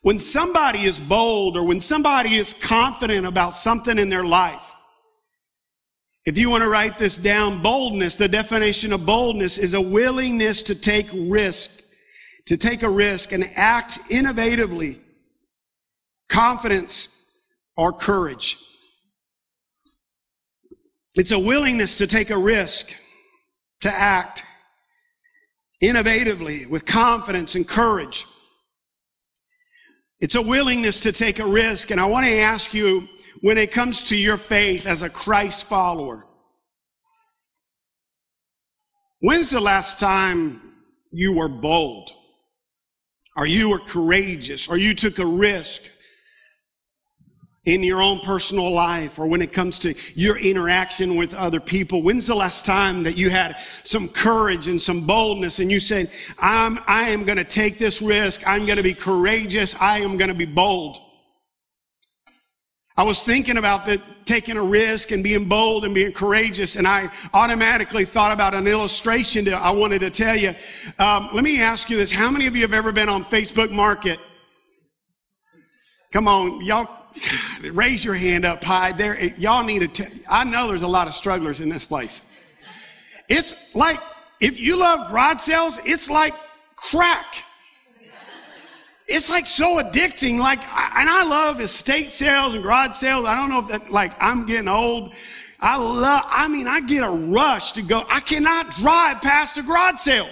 When 0.04 0.20
somebody 0.20 0.82
is 0.82 1.00
bold 1.00 1.58
or 1.58 1.66
when 1.66 1.82
somebody 1.82 2.36
is 2.36 2.54
confident 2.54 3.26
about 3.26 3.56
something 3.56 3.98
in 3.98 4.10
their 4.10 4.24
life, 4.24 4.76
if 6.28 6.38
you 6.38 6.52
want 6.52 6.62
to 6.62 6.70
write 6.70 7.00
this 7.00 7.18
down, 7.18 7.64
boldness, 7.64 8.16
the 8.16 8.28
definition 8.28 8.94
of 8.94 9.08
boldness 9.08 9.58
is 9.58 9.74
a 9.74 9.82
willingness 9.82 10.62
to 10.62 10.76
take 10.76 11.08
risk, 11.12 11.82
to 12.46 12.58
take 12.58 12.84
a 12.84 12.90
risk 12.90 13.32
and 13.32 13.44
act 13.56 13.98
innovatively. 14.12 15.00
Confidence 16.30 17.15
or 17.78 17.94
courage. 17.94 18.58
It's 21.16 21.32
a 21.32 21.40
willingness 21.40 21.96
to 21.96 22.08
take 22.08 22.30
a 22.30 22.38
risk, 22.38 22.94
to 23.82 23.90
act 23.90 24.44
innovatively 25.82 26.70
with 26.70 26.86
confidence 26.86 27.56
and 27.56 27.68
courage. 27.68 28.26
It's 30.20 30.36
a 30.36 30.42
willingness 30.42 31.02
to 31.02 31.12
take 31.12 31.40
a 31.40 31.46
risk. 31.46 31.92
And 31.92 32.00
I 32.00 32.06
want 32.06 32.26
to 32.26 32.40
ask 32.40 32.74
you, 32.74 33.08
when 33.42 33.58
it 33.58 33.72
comes 33.72 34.04
to 34.04 34.18
your 34.18 34.38
faith 34.38 34.88
as 34.88 35.02
a 35.02 35.10
Christ 35.10 35.66
follower, 35.66 36.26
when's 39.20 39.50
the 39.52 39.60
last 39.60 40.00
time 40.00 40.60
you 41.12 41.34
were 41.34 41.50
bold? 41.50 42.12
Or 43.38 43.46
you 43.46 43.70
were 43.70 43.80
courageous? 43.80 44.70
Or 44.70 44.78
you 44.78 44.96
took 44.96 45.20
a 45.20 45.26
risk? 45.26 45.84
In 47.66 47.84
your 47.84 48.02
own 48.02 48.20
personal 48.20 48.72
life 48.72 49.20
or 49.20 49.28
when 49.28 49.42
it 49.42 49.52
comes 49.52 49.80
to 49.80 49.94
your 50.14 50.38
interaction 50.38 51.16
with 51.16 51.34
other 51.34 51.60
people? 51.60 52.02
When's 52.02 52.28
the 52.28 52.36
last 52.36 52.66
time 52.66 53.04
that 53.04 53.18
you 53.18 53.30
had 53.30 53.58
some 53.84 54.08
courage 54.08 54.68
and 54.68 54.82
some 54.82 55.06
boldness 55.06 55.60
and 55.60 55.72
you 55.72 55.80
said, 55.80 56.12
I'm, 56.40 56.78
I 56.88 57.04
am 57.10 57.26
going 57.26 57.38
to 57.38 57.44
take 57.44 57.78
this 57.78 58.02
risk. 58.02 58.48
I'm 58.48 58.66
going 58.66 58.78
to 58.78 58.84
be 58.84 58.94
courageous. 58.94 59.80
I 59.82 60.00
am 60.00 60.18
going 60.18 60.32
to 60.32 60.38
be 60.38 60.46
bold. 60.46 61.00
I 62.98 63.04
was 63.04 63.24
thinking 63.24 63.58
about 63.58 63.86
the, 63.86 64.02
taking 64.24 64.56
a 64.56 64.64
risk 64.64 65.12
and 65.12 65.22
being 65.22 65.50
bold 65.50 65.84
and 65.84 65.94
being 65.94 66.14
courageous, 66.14 66.78
and 66.78 66.88
I 66.88 67.10
automatically 67.34 68.06
thought 68.06 68.32
about 68.32 68.54
an 68.54 68.68
illustration 68.68 69.44
that 69.46 69.56
I 69.56 69.72
wanted 69.72 70.00
to 70.00 70.10
tell 70.10 70.38
you. 70.38 70.54
Um, 70.98 71.28
let 71.34 71.44
me 71.44 71.62
ask 71.62 71.90
you 71.90 71.98
this: 71.98 72.10
How 72.10 72.32
many 72.32 72.48
of 72.48 72.56
you 72.56 72.62
have 72.62 72.74
ever 72.74 72.94
been 72.94 73.10
on 73.10 73.26
Facebook 73.26 73.70
Market? 73.70 74.18
Come 76.14 76.30
on, 76.30 76.64
y'all 76.66 76.88
raise 77.72 78.04
your 78.04 78.16
hand 78.16 78.46
up 78.46 78.64
high. 78.64 78.92
There, 78.92 79.24
y'all 79.38 79.66
need 79.66 79.94
to. 79.94 80.06
I 80.30 80.44
know 80.44 80.68
there's 80.68 80.84
a 80.84 80.88
lot 80.88 81.08
of 81.08 81.14
strugglers 81.14 81.60
in 81.60 81.70
this 81.70 81.86
place. 81.86 82.22
It's 83.30 83.76
like 83.76 84.00
if 84.40 84.60
you 84.60 84.80
love 84.80 85.10
garage 85.10 85.42
sales, 85.42 85.80
it's 85.86 86.10
like 86.10 86.34
crack. 86.76 87.44
It's 89.08 89.30
like 89.30 89.46
so 89.46 89.82
addicting. 89.82 90.40
Like, 90.40 90.60
and 90.60 91.10
I 91.10 91.24
love 91.24 91.60
estate 91.60 92.12
sales 92.12 92.54
and 92.54 92.64
garage 92.64 92.96
sales. 92.96 93.26
I 93.26 93.36
don't 93.36 93.50
know 93.50 93.60
if 93.60 93.68
that, 93.68 93.92
like, 93.92 94.14
I'm 94.20 94.46
getting 94.46 94.68
old. 94.68 95.14
I 95.62 95.78
love, 95.78 96.24
I 96.26 96.48
mean, 96.48 96.68
I 96.68 96.82
get 96.82 97.04
a 97.04 97.10
rush 97.10 97.72
to 97.74 97.82
go. 97.82 98.04
I 98.10 98.20
cannot 98.20 98.72
drive 98.72 99.22
past 99.22 99.58
a 99.58 99.64
garage 99.64 100.00
sale. 100.00 100.30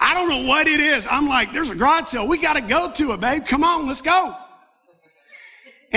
I 0.00 0.14
don't 0.14 0.28
know 0.28 0.48
what 0.48 0.66
it 0.66 0.80
is. 0.80 1.06
I'm 1.10 1.28
like, 1.28 1.52
there's 1.52 1.70
a 1.70 1.74
garage 1.74 2.06
sale. 2.06 2.26
We 2.26 2.38
got 2.38 2.56
to 2.56 2.62
go 2.62 2.90
to 2.90 3.12
it, 3.12 3.20
babe. 3.20 3.44
Come 3.46 3.62
on, 3.62 3.86
let's 3.86 4.00
go. 4.00 4.34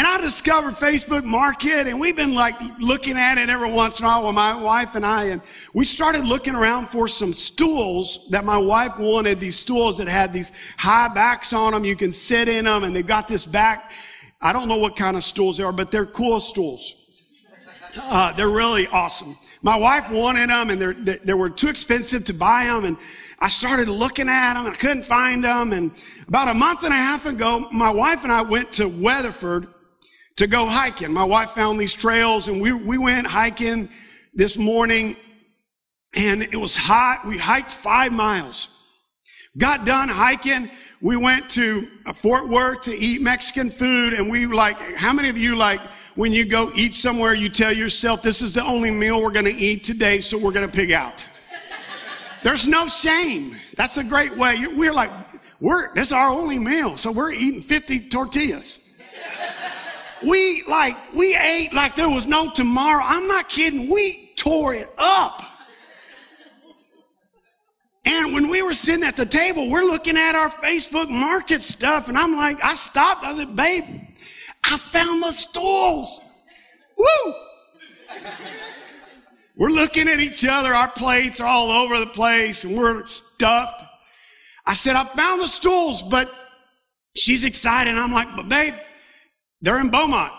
And 0.03 0.11
I 0.11 0.19
discovered 0.19 0.73
Facebook 0.73 1.23
Market 1.23 1.87
and 1.87 1.97
we've 1.97 2.17
been 2.17 2.35
like 2.35 2.55
looking 2.77 3.17
at 3.17 3.37
it 3.37 3.47
every 3.47 3.71
once 3.71 3.99
in 4.01 4.05
a 4.05 4.09
while 4.09 4.25
with 4.25 4.35
my 4.35 4.53
wife 4.53 4.95
and 4.95 5.05
I. 5.05 5.27
And 5.27 5.41
we 5.73 5.85
started 5.85 6.25
looking 6.25 6.55
around 6.55 6.89
for 6.89 7.07
some 7.07 7.31
stools 7.31 8.27
that 8.27 8.43
my 8.43 8.57
wife 8.57 8.99
wanted, 8.99 9.37
these 9.37 9.57
stools 9.57 9.99
that 9.99 10.09
had 10.09 10.33
these 10.33 10.51
high 10.77 11.07
backs 11.07 11.53
on 11.53 11.71
them. 11.71 11.85
You 11.85 11.95
can 11.95 12.11
sit 12.11 12.49
in 12.49 12.65
them 12.65 12.83
and 12.83 12.93
they've 12.93 13.07
got 13.07 13.29
this 13.29 13.45
back. 13.45 13.93
I 14.41 14.51
don't 14.51 14.67
know 14.67 14.75
what 14.75 14.97
kind 14.97 15.15
of 15.15 15.23
stools 15.23 15.55
they 15.55 15.63
are, 15.63 15.71
but 15.71 15.89
they're 15.89 16.05
cool 16.05 16.41
stools. 16.41 16.95
Uh, 17.97 18.33
they're 18.33 18.49
really 18.49 18.87
awesome. 18.87 19.37
My 19.61 19.77
wife 19.77 20.11
wanted 20.11 20.49
them 20.49 20.69
and 20.69 20.81
they 20.81 21.15
they 21.23 21.33
were 21.33 21.49
too 21.49 21.69
expensive 21.69 22.25
to 22.25 22.33
buy 22.33 22.65
them. 22.65 22.83
And 22.83 22.97
I 23.39 23.47
started 23.47 23.87
looking 23.87 24.27
at 24.27 24.55
them 24.55 24.65
and 24.65 24.75
I 24.75 24.77
couldn't 24.77 25.05
find 25.05 25.45
them. 25.45 25.71
And 25.71 25.91
about 26.27 26.53
a 26.53 26.59
month 26.59 26.83
and 26.83 26.91
a 26.91 26.97
half 26.97 27.25
ago, 27.25 27.69
my 27.71 27.89
wife 27.89 28.25
and 28.25 28.33
I 28.33 28.41
went 28.41 28.73
to 28.73 28.89
Weatherford 28.89 29.67
to 30.37 30.47
go 30.47 30.65
hiking. 30.65 31.13
My 31.13 31.23
wife 31.23 31.51
found 31.51 31.79
these 31.79 31.93
trails 31.93 32.47
and 32.47 32.61
we, 32.61 32.71
we 32.71 32.97
went 32.97 33.27
hiking 33.27 33.87
this 34.33 34.57
morning 34.57 35.15
and 36.15 36.41
it 36.41 36.55
was 36.55 36.75
hot. 36.75 37.21
We 37.25 37.37
hiked 37.37 37.71
five 37.71 38.11
miles. 38.11 38.69
Got 39.57 39.85
done 39.85 40.09
hiking. 40.09 40.67
We 41.01 41.17
went 41.17 41.49
to 41.51 41.87
uh, 42.05 42.13
Fort 42.13 42.49
Worth 42.49 42.83
to 42.83 42.91
eat 42.91 43.21
Mexican 43.21 43.69
food 43.69 44.13
and 44.13 44.31
we 44.31 44.45
like, 44.47 44.79
how 44.95 45.13
many 45.13 45.29
of 45.29 45.37
you 45.37 45.55
like, 45.55 45.81
when 46.15 46.31
you 46.31 46.45
go 46.45 46.71
eat 46.75 46.93
somewhere, 46.93 47.33
you 47.33 47.49
tell 47.49 47.73
yourself, 47.73 48.21
this 48.21 48.41
is 48.41 48.53
the 48.53 48.63
only 48.63 48.91
meal 48.91 49.21
we're 49.21 49.31
going 49.31 49.45
to 49.45 49.53
eat 49.53 49.83
today, 49.83 50.21
so 50.21 50.37
we're 50.37 50.51
going 50.51 50.67
to 50.67 50.71
pig 50.71 50.91
out. 50.91 51.27
There's 52.43 52.67
no 52.67 52.87
shame. 52.87 53.55
That's 53.77 53.97
a 53.97 54.03
great 54.03 54.35
way. 54.37 54.55
We're 54.75 54.93
like, 54.93 55.09
we're, 55.59 55.93
this 55.95 56.07
is 56.07 56.13
our 56.13 56.29
only 56.29 56.59
meal, 56.59 56.97
so 56.97 57.11
we're 57.11 57.31
eating 57.31 57.61
50 57.61 58.09
tortillas. 58.09 58.79
We 60.25 60.63
like, 60.67 60.95
we 61.13 61.35
ate 61.35 61.73
like 61.73 61.95
there 61.95 62.09
was 62.09 62.27
no 62.27 62.51
tomorrow. 62.51 63.03
I'm 63.05 63.27
not 63.27 63.49
kidding. 63.49 63.89
We 63.91 64.29
tore 64.37 64.73
it 64.73 64.87
up. 64.99 65.41
And 68.05 68.33
when 68.33 68.49
we 68.49 68.61
were 68.61 68.73
sitting 68.73 69.05
at 69.05 69.15
the 69.15 69.25
table, 69.25 69.69
we're 69.69 69.83
looking 69.83 70.17
at 70.17 70.35
our 70.35 70.49
Facebook 70.49 71.09
market 71.09 71.61
stuff. 71.61 72.09
And 72.09 72.17
I'm 72.17 72.35
like, 72.35 72.63
I 72.63 72.75
stopped. 72.75 73.23
I 73.23 73.33
said, 73.33 73.55
babe, 73.55 73.83
I 74.65 74.77
found 74.77 75.23
the 75.23 75.31
stools. 75.31 76.21
Woo! 76.97 77.33
we're 79.57 79.69
looking 79.69 80.07
at 80.07 80.19
each 80.19 80.45
other. 80.45 80.73
Our 80.73 80.89
plates 80.89 81.39
are 81.39 81.47
all 81.47 81.71
over 81.71 81.97
the 81.97 82.07
place 82.07 82.63
and 82.63 82.77
we're 82.77 83.05
stuffed. 83.05 83.83
I 84.65 84.73
said, 84.73 84.95
I 84.95 85.05
found 85.05 85.41
the 85.41 85.47
stools, 85.47 86.03
but 86.03 86.29
she's 87.15 87.43
excited. 87.43 87.95
I'm 87.97 88.11
like, 88.11 88.27
but 88.35 88.49
babe, 88.49 88.73
they're 89.63 89.79
in 89.79 89.89
Beaumont. 89.89 90.31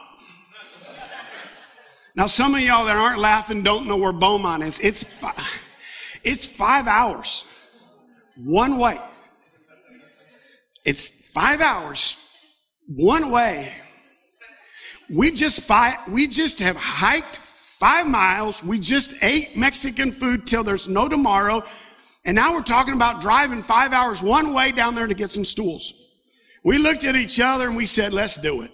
Now, 2.14 2.26
some 2.26 2.54
of 2.54 2.61
y'all 2.61 2.85
that 2.85 2.97
aren't 2.97 3.19
laughing 3.19 3.62
don't 3.62 3.88
know 3.88 3.97
where 3.97 4.12
Beaumont 4.12 4.62
is. 4.62 4.78
It's 4.78 5.02
five, 5.02 5.35
it's 6.23 6.47
five 6.47 6.87
hours 6.87 7.43
one 8.37 8.78
way. 8.78 8.97
It's 10.85 11.31
five 11.31 11.61
hours 11.61 12.16
one 12.87 13.31
way. 13.31 13.73
We 15.11 15.31
just 15.31 15.62
five, 15.62 15.97
we 16.09 16.28
just 16.28 16.61
have 16.61 16.76
hiked 16.76 17.37
five 17.37 18.07
miles. 18.07 18.62
We 18.62 18.78
just 18.78 19.23
ate 19.23 19.57
Mexican 19.57 20.12
food 20.12 20.47
till 20.47 20.62
there's 20.62 20.87
no 20.87 21.09
tomorrow. 21.09 21.62
And 22.26 22.37
now 22.37 22.52
we're 22.52 22.62
talking 22.62 22.95
about 22.95 23.21
driving 23.21 23.62
five 23.62 23.93
hours 23.93 24.23
one 24.23 24.52
way 24.54 24.71
down 24.71 24.95
there 24.95 25.07
to 25.07 25.14
get 25.14 25.31
some 25.31 25.45
stools. 25.45 25.95
We 26.62 26.78
looked 26.78 27.04
at 27.04 27.16
each 27.16 27.40
other 27.40 27.69
and 27.69 27.76
we 27.76 27.87
said, 27.87 28.14
let's 28.14 28.37
do 28.37 28.62
it. 28.62 28.71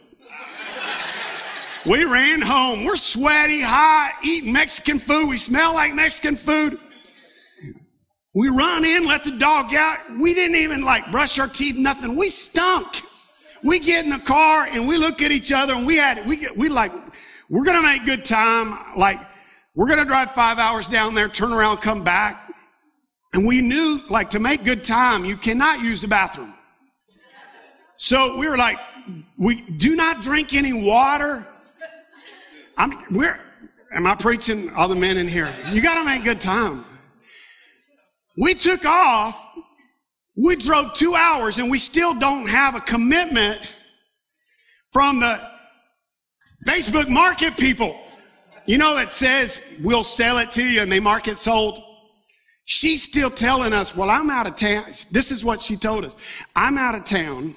We 1.86 2.04
ran 2.04 2.42
home. 2.42 2.84
We're 2.84 2.96
sweaty, 2.96 3.62
hot, 3.62 4.12
eating 4.22 4.52
Mexican 4.52 4.98
food. 4.98 5.28
We 5.28 5.38
smell 5.38 5.74
like 5.74 5.94
Mexican 5.94 6.36
food. 6.36 6.78
We 8.34 8.48
run 8.48 8.84
in, 8.84 9.06
let 9.06 9.24
the 9.24 9.38
dog 9.38 9.74
out. 9.74 9.98
We 10.20 10.34
didn't 10.34 10.56
even 10.56 10.84
like 10.84 11.10
brush 11.10 11.38
our 11.38 11.48
teeth, 11.48 11.76
nothing. 11.78 12.16
We 12.16 12.28
stunk. 12.28 13.02
We 13.64 13.80
get 13.80 14.04
in 14.04 14.10
the 14.10 14.18
car 14.18 14.66
and 14.70 14.86
we 14.86 14.98
look 14.98 15.22
at 15.22 15.32
each 15.32 15.52
other 15.52 15.74
and 15.74 15.86
we 15.86 15.96
had, 15.96 16.26
we 16.26 16.46
we 16.56 16.68
like, 16.68 16.92
we're 17.48 17.64
going 17.64 17.76
to 17.76 17.82
make 17.82 18.04
good 18.04 18.24
time. 18.24 18.72
Like, 18.96 19.20
we're 19.74 19.88
going 19.88 19.98
to 19.98 20.04
drive 20.04 20.30
five 20.32 20.58
hours 20.58 20.86
down 20.86 21.14
there, 21.14 21.28
turn 21.28 21.52
around, 21.52 21.78
come 21.78 22.04
back. 22.04 22.48
And 23.32 23.46
we 23.46 23.60
knew, 23.60 24.00
like, 24.08 24.30
to 24.30 24.38
make 24.38 24.64
good 24.64 24.84
time, 24.84 25.24
you 25.24 25.36
cannot 25.36 25.80
use 25.80 26.00
the 26.00 26.08
bathroom. 26.08 26.54
So 27.96 28.36
we 28.38 28.48
were 28.48 28.56
like, 28.56 28.78
we 29.38 29.62
do 29.62 29.96
not 29.96 30.22
drink 30.22 30.54
any 30.54 30.72
water. 30.72 31.46
I'm, 32.80 32.96
we're, 33.10 33.38
am 33.92 34.06
I 34.06 34.14
preaching 34.14 34.70
all 34.74 34.88
the 34.88 34.96
men 34.96 35.18
in 35.18 35.28
here? 35.28 35.52
You 35.70 35.82
got 35.82 35.98
to 35.98 36.04
make 36.06 36.24
good 36.24 36.40
time. 36.40 36.82
We 38.40 38.54
took 38.54 38.86
off. 38.86 39.38
We 40.34 40.56
drove 40.56 40.94
two 40.94 41.14
hours 41.14 41.58
and 41.58 41.70
we 41.70 41.78
still 41.78 42.18
don't 42.18 42.48
have 42.48 42.74
a 42.74 42.80
commitment 42.80 43.60
from 44.94 45.20
the 45.20 45.38
Facebook 46.66 47.10
market 47.10 47.54
people. 47.58 48.00
You 48.64 48.78
know, 48.78 48.96
that 48.96 49.12
says 49.12 49.76
we'll 49.82 50.04
sell 50.04 50.38
it 50.38 50.50
to 50.52 50.64
you 50.64 50.80
and 50.80 50.90
they 50.90 51.00
mark 51.00 51.28
it 51.28 51.36
sold. 51.36 51.78
She's 52.64 53.02
still 53.02 53.30
telling 53.30 53.74
us, 53.74 53.94
well, 53.94 54.08
I'm 54.08 54.30
out 54.30 54.46
of 54.46 54.56
town. 54.56 54.84
This 55.10 55.30
is 55.30 55.44
what 55.44 55.60
she 55.60 55.76
told 55.76 56.06
us. 56.06 56.16
I'm 56.56 56.78
out 56.78 56.94
of 56.94 57.04
town 57.04 57.54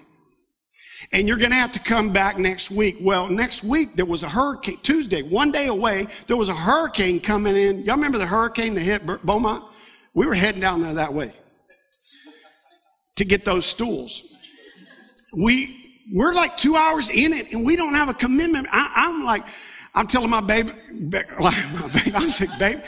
and 1.13 1.27
you're 1.27 1.37
going 1.37 1.51
to 1.51 1.55
have 1.55 1.71
to 1.71 1.79
come 1.79 2.11
back 2.11 2.39
next 2.39 2.71
week. 2.71 2.97
Well, 2.99 3.29
next 3.29 3.63
week 3.63 3.93
there 3.93 4.05
was 4.05 4.23
a 4.23 4.29
hurricane, 4.29 4.79
Tuesday, 4.81 5.21
one 5.21 5.51
day 5.51 5.67
away, 5.67 6.07
there 6.27 6.35
was 6.35 6.49
a 6.49 6.55
hurricane 6.55 7.19
coming 7.19 7.55
in. 7.55 7.85
Y'all 7.85 7.95
remember 7.95 8.17
the 8.17 8.25
hurricane 8.25 8.73
that 8.73 8.81
hit 8.81 9.05
Beaumont? 9.23 9.63
We 10.15 10.25
were 10.25 10.33
heading 10.33 10.59
down 10.59 10.81
there 10.81 10.95
that 10.95 11.13
way 11.13 11.31
to 13.15 13.25
get 13.25 13.45
those 13.45 13.65
stools. 13.65 14.23
We, 15.37 16.01
we're 16.11 16.33
like 16.33 16.57
two 16.57 16.75
hours 16.75 17.09
in 17.09 17.31
it 17.31 17.53
and 17.53 17.65
we 17.65 17.75
don't 17.75 17.93
have 17.93 18.09
a 18.09 18.13
commitment. 18.13 18.67
I, 18.71 19.05
am 19.07 19.23
like, 19.23 19.43
I'm 19.95 20.07
telling 20.07 20.31
my 20.31 20.41
baby, 20.41 20.71
my 21.39 21.89
baby, 21.93 22.11
I'm 22.15 22.27
like, 22.27 22.59
babe, 22.59 22.79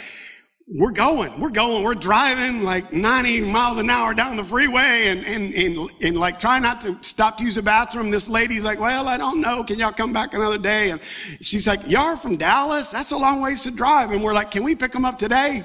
we're 0.67 0.91
going, 0.91 1.39
we're 1.39 1.51
going, 1.51 1.83
we're 1.83 1.93
driving 1.93 2.63
like 2.63 2.91
90 2.91 3.51
miles 3.51 3.77
an 3.77 3.87
hour 3.87 4.15
down 4.15 4.35
the 4.35 4.43
freeway 4.43 5.09
and, 5.09 5.23
and, 5.25 5.53
and, 5.53 5.89
and 6.01 6.17
like 6.17 6.39
trying 6.39 6.63
not 6.63 6.81
to 6.81 6.97
stop 7.03 7.37
to 7.37 7.43
use 7.43 7.53
the 7.53 7.61
bathroom. 7.61 8.09
This 8.09 8.27
lady's 8.27 8.63
like, 8.63 8.79
well, 8.79 9.07
I 9.07 9.15
don't 9.15 9.41
know. 9.41 9.63
Can 9.63 9.77
y'all 9.77 9.91
come 9.91 10.11
back 10.11 10.33
another 10.33 10.57
day? 10.57 10.89
And 10.89 10.99
she's 10.99 11.67
like, 11.67 11.87
y'all 11.87 12.15
from 12.15 12.37
Dallas? 12.37 12.89
That's 12.89 13.11
a 13.11 13.17
long 13.17 13.41
ways 13.41 13.61
to 13.63 13.71
drive. 13.71 14.09
And 14.09 14.23
we're 14.23 14.33
like, 14.33 14.49
can 14.49 14.63
we 14.63 14.75
pick 14.75 14.91
them 14.91 15.05
up 15.05 15.19
today? 15.19 15.61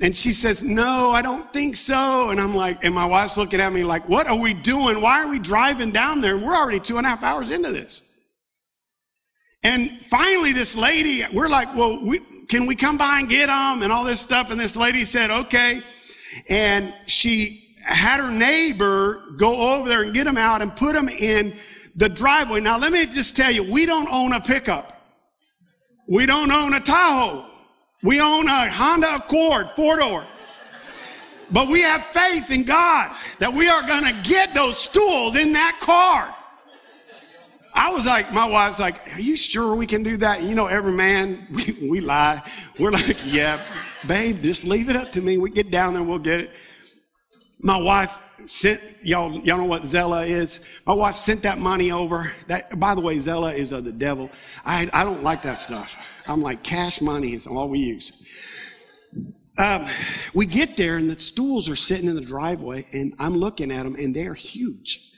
And 0.00 0.16
she 0.16 0.32
says, 0.32 0.64
no, 0.64 1.10
I 1.10 1.22
don't 1.22 1.48
think 1.52 1.76
so. 1.76 2.30
And 2.30 2.40
I'm 2.40 2.56
like, 2.56 2.84
and 2.84 2.92
my 2.92 3.06
wife's 3.06 3.36
looking 3.36 3.60
at 3.60 3.72
me 3.72 3.84
like, 3.84 4.08
what 4.08 4.26
are 4.26 4.38
we 4.38 4.54
doing? 4.54 5.00
Why 5.00 5.22
are 5.22 5.28
we 5.28 5.38
driving 5.38 5.92
down 5.92 6.20
there? 6.20 6.36
We're 6.36 6.56
already 6.56 6.80
two 6.80 6.98
and 6.98 7.06
a 7.06 7.10
half 7.10 7.22
hours 7.22 7.50
into 7.50 7.70
this. 7.70 8.02
And 9.62 9.88
finally, 9.88 10.52
this 10.52 10.74
lady, 10.74 11.22
we're 11.32 11.48
like, 11.48 11.72
well, 11.76 12.04
we, 12.04 12.18
can 12.52 12.66
we 12.66 12.76
come 12.76 12.98
by 12.98 13.18
and 13.18 13.30
get 13.30 13.46
them 13.46 13.82
and 13.82 13.90
all 13.90 14.04
this 14.04 14.20
stuff? 14.20 14.50
And 14.50 14.60
this 14.60 14.76
lady 14.76 15.06
said, 15.06 15.30
okay. 15.30 15.80
And 16.50 16.92
she 17.06 17.74
had 17.82 18.20
her 18.20 18.30
neighbor 18.30 19.24
go 19.38 19.78
over 19.78 19.88
there 19.88 20.02
and 20.02 20.12
get 20.12 20.24
them 20.24 20.36
out 20.36 20.60
and 20.60 20.70
put 20.76 20.92
them 20.92 21.08
in 21.08 21.50
the 21.96 22.10
driveway. 22.10 22.60
Now, 22.60 22.78
let 22.78 22.92
me 22.92 23.06
just 23.06 23.34
tell 23.34 23.50
you, 23.50 23.72
we 23.72 23.86
don't 23.86 24.06
own 24.12 24.34
a 24.34 24.40
pickup. 24.40 25.02
We 26.06 26.26
don't 26.26 26.52
own 26.52 26.74
a 26.74 26.80
Tahoe. 26.80 27.46
We 28.02 28.20
own 28.20 28.46
a 28.46 28.68
Honda 28.68 29.14
Accord, 29.14 29.70
four 29.70 29.96
door. 29.96 30.22
But 31.52 31.68
we 31.68 31.80
have 31.80 32.04
faith 32.04 32.50
in 32.50 32.64
God 32.64 33.16
that 33.38 33.50
we 33.50 33.70
are 33.70 33.80
going 33.86 34.04
to 34.04 34.28
get 34.28 34.54
those 34.54 34.76
stools 34.76 35.36
in 35.36 35.54
that 35.54 35.78
car. 35.80 36.34
I 37.74 37.90
was 37.90 38.06
like, 38.06 38.32
my 38.32 38.46
wife's 38.46 38.78
like, 38.78 39.16
are 39.16 39.20
you 39.20 39.36
sure 39.36 39.74
we 39.74 39.86
can 39.86 40.02
do 40.02 40.16
that? 40.18 40.42
You 40.42 40.54
know, 40.54 40.66
every 40.66 40.92
man, 40.92 41.38
we, 41.50 41.90
we 41.90 42.00
lie. 42.00 42.42
We're 42.78 42.90
like, 42.90 43.16
yeah, 43.26 43.60
babe, 44.06 44.36
just 44.42 44.64
leave 44.64 44.88
it 44.88 44.96
up 44.96 45.12
to 45.12 45.20
me. 45.20 45.38
We 45.38 45.50
get 45.50 45.70
down 45.70 45.94
there, 45.94 46.02
we'll 46.02 46.18
get 46.18 46.40
it. 46.40 46.50
My 47.62 47.80
wife 47.80 48.18
sent, 48.46 48.80
y'all, 49.02 49.32
y'all 49.40 49.58
know 49.58 49.64
what 49.64 49.82
Zelle 49.82 50.26
is? 50.26 50.80
My 50.86 50.94
wife 50.94 51.14
sent 51.14 51.42
that 51.44 51.58
money 51.58 51.92
over. 51.92 52.30
That, 52.48 52.78
by 52.78 52.94
the 52.94 53.00
way, 53.00 53.16
Zelle 53.18 53.54
is 53.54 53.72
of 53.72 53.84
the 53.84 53.92
devil. 53.92 54.30
I, 54.64 54.88
I 54.92 55.04
don't 55.04 55.22
like 55.22 55.42
that 55.42 55.58
stuff. 55.58 56.22
I'm 56.28 56.42
like, 56.42 56.62
cash 56.62 57.00
money 57.00 57.32
is 57.32 57.46
all 57.46 57.68
we 57.68 57.78
use. 57.78 58.12
Um, 59.58 59.86
we 60.34 60.46
get 60.46 60.76
there 60.76 60.96
and 60.96 61.10
the 61.10 61.18
stools 61.18 61.68
are 61.68 61.76
sitting 61.76 62.08
in 62.08 62.14
the 62.14 62.22
driveway 62.22 62.84
and 62.92 63.12
I'm 63.18 63.36
looking 63.36 63.70
at 63.70 63.84
them 63.84 63.94
and 63.96 64.14
they're 64.14 64.34
huge. 64.34 65.11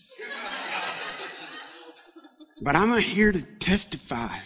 But 2.63 2.77
I'm 2.77 2.97
here 3.01 3.33
to 3.33 3.43
testify. 3.59 4.37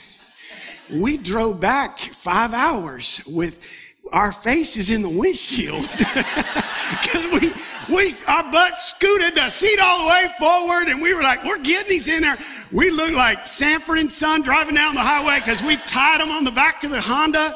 We 0.95 1.19
drove 1.19 1.61
back 1.61 1.99
five 1.99 2.55
hours 2.55 3.21
with 3.27 3.87
our 4.13 4.33
faces 4.33 4.89
in 4.89 5.03
the 5.03 5.09
windshield 5.09 5.83
because 5.99 7.25
we, 7.31 7.95
we, 7.95 8.15
our 8.27 8.51
butt 8.51 8.79
scooted 8.79 9.35
the 9.35 9.51
seat 9.51 9.79
all 9.81 10.05
the 10.05 10.09
way 10.09 10.27
forward 10.39 10.89
and 10.89 11.03
we 11.03 11.13
were 11.13 11.23
like, 11.23 11.45
we're 11.45 11.59
getting 11.59 11.91
these 11.91 12.09
in 12.09 12.23
there. 12.23 12.39
We 12.73 12.91
looked 12.91 13.15
like 13.15 13.47
Sanford 13.47 13.99
and 13.99 14.11
Son 14.11 14.41
driving 14.41 14.75
down 14.75 14.95
the 14.95 15.03
highway 15.03 15.41
because 15.41 15.63
we 15.63 15.77
tied 15.77 16.23
them 16.23 16.31
on 16.31 16.45
the 16.45 16.51
back 16.51 16.85
of 16.85 16.91
the 16.91 17.01
Honda 17.03 17.55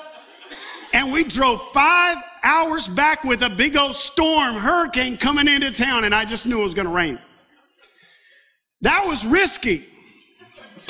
and 0.93 1.11
we 1.11 1.25
drove 1.25 1.63
five 1.73 2.19
hours 2.45 2.87
back 2.87 3.25
with 3.25 3.43
a 3.43 3.51
big 3.51 3.77
old 3.77 3.97
storm, 3.97 4.55
hurricane 4.57 5.17
coming 5.17 5.49
into 5.49 5.73
town 5.73 6.05
and 6.05 6.15
I 6.15 6.27
just 6.27 6.47
knew 6.47 6.61
it 6.61 6.65
was 6.65 6.75
going 6.75 6.89
to 6.89 6.93
rain. 6.93 7.19
That 8.83 9.05
was 9.07 9.25
risky. 9.25 9.85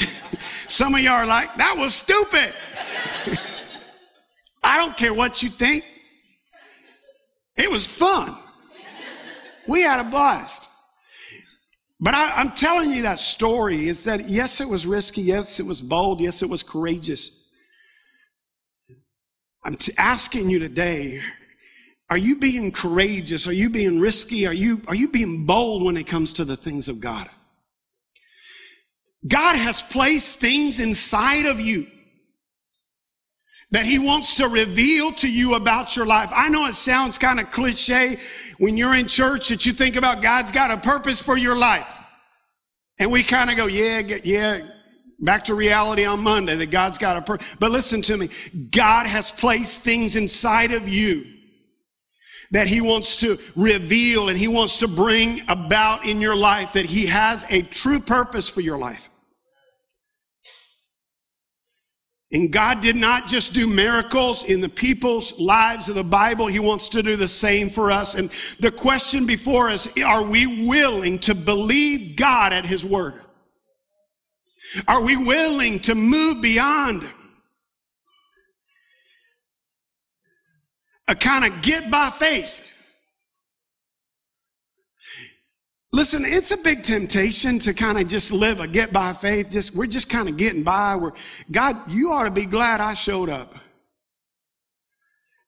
Some 0.69 0.95
of 0.95 1.01
y'all 1.01 1.15
are 1.15 1.27
like, 1.27 1.55
that 1.57 1.77
was 1.77 1.95
stupid. 1.95 2.53
I 4.63 4.79
don't 4.79 4.97
care 4.97 5.13
what 5.13 5.43
you 5.43 5.49
think. 5.49 5.85
It 7.57 7.71
was 7.71 7.87
fun. 7.87 8.35
We 9.69 9.83
had 9.83 10.01
a 10.01 10.11
blast. 10.11 10.69
But 12.01 12.15
I, 12.15 12.41
am 12.41 12.51
telling 12.51 12.91
you 12.91 13.03
that 13.03 13.21
story 13.21 13.89
is 13.89 14.05
that 14.05 14.29
yes, 14.29 14.61
it 14.61 14.69
was 14.69 14.87
risky. 14.87 15.23
Yes, 15.23 15.61
it 15.61 15.67
was 15.67 15.81
bold. 15.81 16.21
Yes, 16.21 16.43
it 16.43 16.49
was 16.49 16.63
courageous. 16.63 17.31
I'm 19.65 19.77
t- 19.77 19.93
asking 19.97 20.51
you 20.51 20.59
today, 20.59 21.21
are 22.11 22.19
you 22.19 22.37
being 22.37 22.73
courageous? 22.73 23.47
Are 23.47 23.53
you 23.53 23.71
being 23.71 24.01
risky? 24.01 24.47
Are 24.49 24.53
you, 24.53 24.83
are 24.89 24.95
you 24.97 25.09
being 25.09 25.47
bold 25.47 25.85
when 25.85 25.97
it 25.97 26.09
comes 26.09 26.33
to 26.35 26.45
the 26.45 26.57
things 26.57 26.89
of 26.89 27.01
God? 27.01 27.29
God 29.27 29.57
has 29.57 29.83
placed 29.83 30.41
things 30.41 30.81
inside 30.81 31.47
of 31.47 31.61
you 31.61 31.87
that 33.73 33.87
he 33.87 33.99
wants 33.99 34.35
to 34.37 34.49
reveal 34.49 35.13
to 35.13 35.31
you 35.31 35.55
about 35.55 35.97
your 35.97 36.05
life. 36.05 36.31
I 36.35 36.49
know 36.51 36.67
it 36.67 36.75
sounds 36.75 37.17
kind 37.17 37.41
of 37.41 37.51
cliche 37.51 38.17
when 38.59 38.77
you're 38.77 38.95
in 38.95 39.09
church 39.09 39.49
that 39.49 39.65
you 39.65 39.73
think 39.73 39.97
about 39.97 40.23
God's 40.23 40.53
got 40.53 40.71
a 40.71 40.77
purpose 40.77 41.21
for 41.23 41.39
your 41.39 41.57
life. 41.57 41.99
And 43.01 43.11
we 43.11 43.23
kind 43.23 43.51
of 43.51 43.57
go, 43.57 43.67
yeah, 43.67 44.03
yeah, 44.25 44.61
back 45.21 45.45
to 45.45 45.55
reality 45.55 46.05
on 46.05 46.23
Monday 46.23 46.55
that 46.55 46.71
God's 46.71 46.99
got 46.99 47.17
a 47.17 47.23
purpose. 47.23 47.57
But 47.59 47.71
listen 47.71 48.03
to 48.03 48.17
me. 48.17 48.29
God 48.71 49.07
has 49.07 49.31
placed 49.31 49.83
things 49.83 50.17
inside 50.17 50.73
of 50.73 50.87
you 50.87 51.25
that 52.51 52.69
he 52.69 52.83
wants 52.83 53.17
to 53.21 53.39
reveal 53.57 54.29
and 54.29 54.37
he 54.37 54.49
wants 54.49 54.77
to 54.79 54.89
bring 54.89 55.41
about 55.49 56.05
in 56.05 56.21
your 56.21 56.37
life 56.37 56.75
that 56.75 56.85
he 56.85 57.07
has 57.07 57.51
a 57.51 57.63
true 57.63 57.99
purpose 57.99 58.49
for 58.49 58.61
your 58.61 58.77
life. 58.77 59.09
And 62.33 62.51
God 62.51 62.81
did 62.81 62.97
not 62.97 63.29
just 63.29 63.53
do 63.53 63.67
miracles 63.67 64.45
in 64.45 64.63
the 64.63 64.69
people's 64.69 65.39
lives 65.39 65.91
of 65.91 65.95
the 65.95 66.05
Bible. 66.05 66.47
He 66.47 66.61
wants 66.61 66.89
to 66.91 67.03
do 67.03 67.15
the 67.15 67.29
same 67.29 67.69
for 67.69 67.91
us. 67.91 68.15
And 68.15 68.31
the 68.59 68.71
question 68.71 69.27
before 69.27 69.69
us, 69.69 69.87
are 70.01 70.23
we 70.23 70.67
willing 70.67 71.19
to 71.21 71.35
believe 71.35 72.17
God 72.17 72.55
at 72.55 72.67
His 72.67 72.87
word? 72.87 73.21
Are 74.89 75.05
we 75.05 75.17
willing 75.17 75.79
to 75.81 75.95
move 75.95 76.43
beyond 76.43 77.03
a 81.09 81.15
kind 81.15 81.45
of 81.45 81.61
get 81.61 81.91
by 81.91 82.09
faith 82.09 82.72
Listen, 85.95 86.25
it's 86.25 86.51
a 86.53 86.57
big 86.57 86.83
temptation 86.83 87.59
to 87.61 87.75
kind 87.75 87.99
of 87.99 88.09
just 88.09 88.33
live 88.33 88.61
a 88.61 88.67
get 88.67 88.93
by 88.93 89.13
faith. 89.13 89.51
Just, 89.51 89.75
we're 89.75 89.87
just 89.87 90.09
kind 90.09 90.27
of 90.27 90.39
getting 90.39 90.63
by. 90.63 90.97
We're, 90.97 91.13
God, 91.51 91.77
you 91.91 92.13
ought 92.13 92.25
to 92.25 92.31
be 92.31 92.47
glad 92.47 92.81
I 92.81 92.95
showed 92.95 93.29
up. 93.29 93.55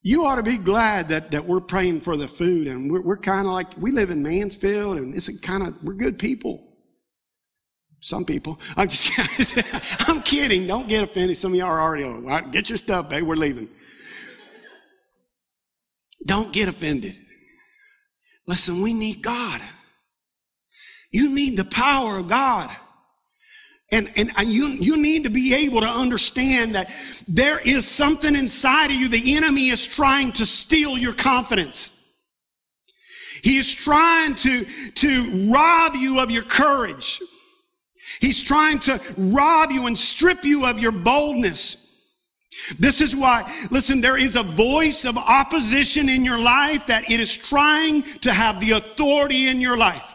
You 0.03 0.27
ought 0.27 0.37
to 0.37 0.43
be 0.43 0.59
glad 0.59 1.09
that, 1.09 1.31
that 1.31 1.47
we're 1.47 1.63
praying 1.63 2.01
for 2.03 2.19
the 2.19 2.29
food 2.29 2.67
and 2.69 2.93
we're, 2.93 3.01
we're 3.01 3.17
kind 3.17 3.47
of 3.47 3.55
like, 3.55 3.69
we 3.79 3.91
live 3.91 4.11
in 4.11 4.23
Mansfield 4.23 4.99
and 4.99 5.15
it's 5.15 5.35
kind 5.41 5.63
of, 5.63 5.83
we're 5.83 5.95
good 5.95 6.19
people. 6.19 6.63
Some 8.01 8.27
people. 8.27 8.61
I'm 8.77 8.89
just, 8.89 9.57
I'm 10.09 10.21
kidding. 10.21 10.67
Don't 10.67 10.91
get 10.91 11.05
offended. 11.05 11.39
Some 11.39 11.53
of 11.53 11.59
y'all 11.59 11.69
are 11.69 11.81
already 11.81 12.05
on. 12.05 12.51
Get 12.51 12.69
your 12.69 12.77
stuff, 12.77 13.09
babe. 13.09 13.23
We're 13.23 13.37
leaving. 13.37 13.67
Don't 16.27 16.53
get 16.53 16.69
offended. 16.69 17.15
Listen, 18.47 18.83
we 18.83 18.93
need 18.93 19.23
God. 19.23 19.63
You 21.15 21.33
need 21.33 21.57
the 21.57 21.65
power 21.65 22.19
of 22.19 22.27
God. 22.27 22.69
And, 23.93 24.11
and, 24.17 24.31
and, 24.37 24.49
you, 24.49 24.67
you 24.67 25.01
need 25.01 25.23
to 25.23 25.31
be 25.31 25.55
able 25.55 25.81
to 25.83 25.87
understand 25.87 26.75
that 26.75 26.91
there 27.29 27.61
is 27.61 27.87
something 27.87 28.35
inside 28.35 28.87
of 28.87 28.97
you. 28.97 29.07
The 29.07 29.37
enemy 29.37 29.69
is 29.69 29.87
trying 29.87 30.33
to 30.33 30.45
steal 30.45 30.99
your 30.99 31.13
confidence. 31.13 31.91
He 33.45 33.59
is 33.59 33.73
trying 33.73 34.35
to, 34.35 34.65
to 34.65 35.49
rob 35.53 35.95
you 35.95 36.19
of 36.19 36.33
your 36.33 36.43
courage. 36.43 37.23
He's 38.21 38.43
trying 38.43 38.81
to 38.81 39.01
rob 39.17 39.71
you 39.71 39.87
and 39.87 39.97
strip 39.97 40.45
you 40.45 40.67
of 40.67 40.81
your 40.81 40.91
boldness. 40.91 42.17
This 42.81 43.01
is 43.01 43.15
why, 43.15 43.49
listen, 43.71 44.01
there 44.01 44.19
is 44.19 44.35
a 44.35 44.43
voice 44.43 45.05
of 45.05 45.17
opposition 45.17 46.09
in 46.09 46.25
your 46.25 46.39
life 46.41 46.89
that 46.89 47.09
it 47.09 47.21
is 47.21 47.37
trying 47.37 48.03
to 48.23 48.33
have 48.33 48.59
the 48.61 48.73
authority 48.73 49.47
in 49.47 49.61
your 49.61 49.77
life. 49.77 50.14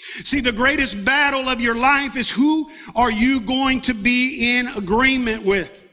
See, 0.00 0.40
the 0.40 0.52
greatest 0.52 1.04
battle 1.04 1.48
of 1.48 1.60
your 1.60 1.74
life 1.74 2.16
is 2.16 2.30
who 2.30 2.70
are 2.94 3.10
you 3.10 3.40
going 3.40 3.80
to 3.82 3.94
be 3.94 4.58
in 4.58 4.66
agreement 4.76 5.44
with? 5.44 5.86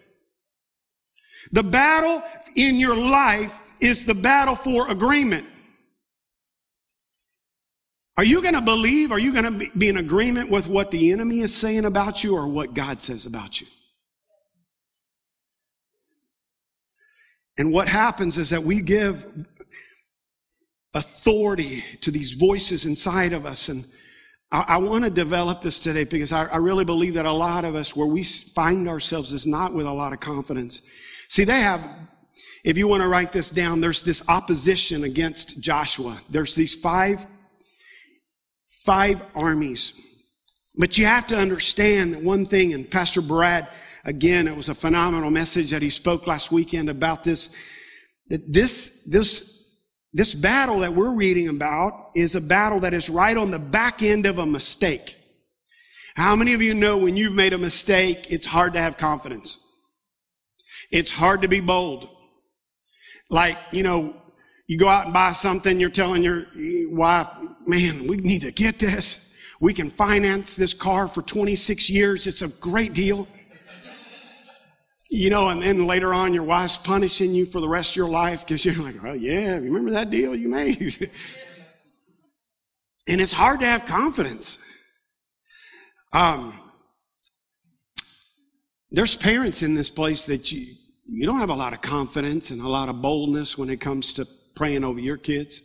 The 1.52 1.64
battle 1.64 2.22
in 2.56 2.76
your 2.76 2.96
life 2.96 3.58
is 3.82 4.06
the 4.06 4.16
battle 4.16 4.56
for 4.56 4.90
agreement. 4.90 5.46
Are 8.18 8.24
you 8.24 8.42
going 8.42 8.56
to 8.56 8.62
believe? 8.62 9.12
Are 9.12 9.20
you 9.20 9.32
going 9.32 9.60
to 9.60 9.78
be 9.78 9.90
in 9.90 9.98
agreement 9.98 10.50
with 10.50 10.68
what 10.68 10.90
the 10.90 11.12
enemy 11.12 11.42
is 11.42 11.54
saying 11.54 11.86
about 11.86 12.24
you 12.24 12.36
or 12.36 12.48
what 12.48 12.74
God 12.74 13.02
says 13.02 13.28
about 13.28 13.62
you? 13.62 13.68
And 17.60 17.72
what 17.72 17.88
happens 17.88 18.38
is 18.38 18.50
that 18.50 18.64
we 18.64 18.82
give 18.82 19.48
authority 20.98 21.84
to 22.02 22.12
these 22.12 22.32
voices 22.34 22.86
inside 22.86 23.34
of 23.34 23.46
us. 23.46 23.70
And 23.70 23.86
I, 24.52 24.66
I 24.68 24.78
want 24.78 25.04
to 25.06 25.10
develop 25.10 25.62
this 25.62 25.80
today 25.80 26.04
because 26.04 26.32
I, 26.32 26.46
I 26.46 26.58
really 26.58 26.86
believe 26.86 27.14
that 27.14 27.26
a 27.26 27.32
lot 27.32 27.66
of 27.66 27.76
us, 27.76 27.96
where 27.96 28.08
we 28.08 28.24
find 28.24 28.88
ourselves, 28.88 29.32
is 29.32 29.46
not 29.46 29.74
with 29.74 29.86
a 29.86 29.94
lot 29.94 30.14
of 30.14 30.20
confidence. 30.20 30.82
See, 31.30 31.46
they 31.46 31.62
have, 31.62 31.82
If 32.64 32.78
you 32.78 32.88
want 32.90 33.02
to 33.02 33.08
write 33.08 33.32
this 33.32 33.50
down, 33.50 33.80
there's 33.80 34.04
this 34.04 34.28
opposition 34.28 35.04
against 35.06 35.62
Joshua. 35.62 36.18
There's 36.30 36.54
these 36.54 36.76
five, 36.76 37.26
five 38.86 39.24
armies. 39.34 40.26
But 40.78 40.98
you 40.98 41.06
have 41.06 41.28
to 41.28 41.38
understand 41.38 42.14
that 42.14 42.24
one 42.24 42.46
thing, 42.46 42.74
and 42.74 42.90
Pastor 42.90 43.22
Brad, 43.22 43.68
again, 44.04 44.48
it 44.48 44.56
was 44.56 44.70
a 44.70 44.76
phenomenal 44.76 45.32
message 45.32 45.72
that 45.72 45.82
he 45.82 45.90
spoke 45.90 46.28
last 46.28 46.52
weekend 46.52 46.90
about 46.90 47.24
this, 47.24 47.56
that 48.30 48.42
this, 48.52 49.04
this, 49.10 49.57
this 50.14 50.34
battle 50.34 50.80
that 50.80 50.94
we're 50.94 51.14
reading 51.14 51.50
about 51.50 52.12
is 52.16 52.36
a 52.36 52.42
battle 52.42 52.80
that 52.82 52.94
is 52.94 53.10
right 53.10 53.36
on 53.36 53.52
the 53.52 53.60
back 53.60 54.02
end 54.02 54.26
of 54.26 54.40
a 54.40 54.46
mistake. 54.46 55.16
How 56.16 56.36
many 56.36 56.54
of 56.54 56.62
you 56.62 56.74
know 56.74 56.98
when 56.98 57.16
you've 57.16 57.36
made 57.36 57.54
a 57.54 57.58
mistake, 57.58 58.32
it's 58.32 58.46
hard 58.46 58.74
to 58.74 58.82
have 58.82 58.98
confidence? 58.98 59.60
It's 60.92 61.12
hard 61.12 61.44
to 61.44 61.48
be 61.48 61.60
bold. 61.60 62.10
Like, 63.30 63.58
you 63.72 63.84
know, 63.84 64.16
you 64.68 64.78
go 64.78 64.88
out 64.88 65.06
and 65.06 65.14
buy 65.14 65.34
something, 65.34 65.80
you're 65.80 65.90
telling 65.90 66.24
your 66.24 66.46
wife, 66.92 67.28
man, 67.66 68.08
we 68.08 68.18
need 68.18 68.42
to 68.42 68.52
get 68.52 68.80
this. 68.80 69.34
We 69.60 69.74
can 69.74 69.90
finance 69.90 70.56
this 70.56 70.74
car 70.74 71.08
for 71.08 71.22
26 71.22 71.90
years. 71.90 72.28
It's 72.28 72.42
a 72.42 72.48
great 72.48 72.94
deal. 72.94 73.28
You 75.10 75.30
know, 75.30 75.48
and 75.48 75.62
then 75.62 75.88
later 75.88 76.14
on, 76.14 76.34
your 76.34 76.44
wife's 76.44 76.76
punishing 76.76 77.32
you 77.32 77.46
for 77.46 77.62
the 77.62 77.70
rest 77.70 77.92
of 77.92 77.96
your 77.96 78.10
life 78.10 78.46
because 78.46 78.66
you're 78.66 78.76
like, 78.76 78.96
oh, 79.04 79.14
yeah, 79.14 79.56
remember 79.56 79.92
that 79.92 80.10
deal 80.10 80.36
you 80.36 80.50
made? 80.50 80.82
and 83.08 83.22
it's 83.22 83.32
hard 83.32 83.62
to 83.62 83.66
have 83.66 83.86
confidence. 83.86 84.60
Um, 86.12 86.54
there's 88.92 89.16
parents 89.16 89.64
in 89.64 89.76
this 89.76 89.90
place 89.90 90.26
that 90.26 90.52
you, 90.52 90.76
you 91.06 91.26
don't 91.26 91.40
have 91.40 91.50
a 91.50 91.56
lot 91.56 91.74
of 91.74 91.82
confidence 91.82 92.52
and 92.52 92.62
a 92.62 92.68
lot 92.68 92.90
of 92.90 93.02
boldness 93.02 93.58
when 93.58 93.70
it 93.70 93.80
comes 93.80 94.14
to 94.14 94.28
praying 94.56 94.84
over 94.84 95.00
your 95.00 95.18
kids. 95.18 95.62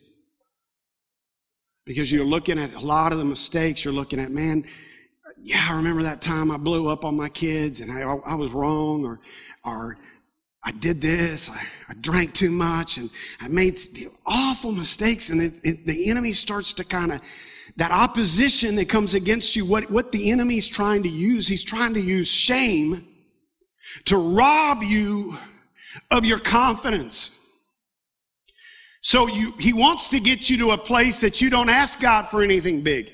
Because 1.84 2.12
you're 2.12 2.24
looking 2.24 2.60
at 2.60 2.74
a 2.74 2.80
lot 2.80 3.10
of 3.10 3.18
the 3.18 3.24
mistakes, 3.24 3.84
you're 3.84 3.94
looking 3.94 4.20
at, 4.20 4.30
man, 4.30 4.64
yeah, 5.44 5.66
I 5.70 5.76
remember 5.76 6.04
that 6.04 6.22
time 6.22 6.52
I 6.52 6.56
blew 6.56 6.88
up 6.88 7.04
on 7.04 7.16
my 7.16 7.28
kids 7.28 7.80
and 7.80 7.90
I, 7.90 8.02
I 8.02 8.34
was 8.36 8.52
wrong 8.52 9.04
or, 9.04 9.18
or 9.64 9.96
I 10.64 10.70
did 10.70 11.02
this, 11.02 11.50
I, 11.50 11.92
I, 11.92 11.94
drank 12.00 12.32
too 12.32 12.50
much 12.50 12.98
and 12.98 13.10
I 13.40 13.48
made 13.48 13.76
awful 14.24 14.70
mistakes 14.70 15.30
and 15.30 15.42
it, 15.42 15.54
it, 15.64 15.84
the 15.84 16.08
enemy 16.10 16.32
starts 16.32 16.72
to 16.74 16.84
kind 16.84 17.10
of, 17.10 17.20
that 17.76 17.90
opposition 17.90 18.76
that 18.76 18.88
comes 18.88 19.14
against 19.14 19.56
you, 19.56 19.64
what, 19.64 19.90
what 19.90 20.12
the 20.12 20.30
enemy's 20.30 20.68
trying 20.68 21.02
to 21.02 21.08
use, 21.08 21.48
he's 21.48 21.64
trying 21.64 21.94
to 21.94 22.00
use 22.00 22.28
shame 22.28 23.04
to 24.04 24.16
rob 24.16 24.82
you 24.84 25.36
of 26.12 26.24
your 26.24 26.38
confidence. 26.38 27.36
So 29.00 29.26
you, 29.26 29.54
he 29.58 29.72
wants 29.72 30.08
to 30.10 30.20
get 30.20 30.48
you 30.48 30.58
to 30.58 30.70
a 30.70 30.78
place 30.78 31.20
that 31.20 31.40
you 31.40 31.50
don't 31.50 31.68
ask 31.68 32.00
God 32.00 32.28
for 32.28 32.42
anything 32.42 32.82
big. 32.82 33.10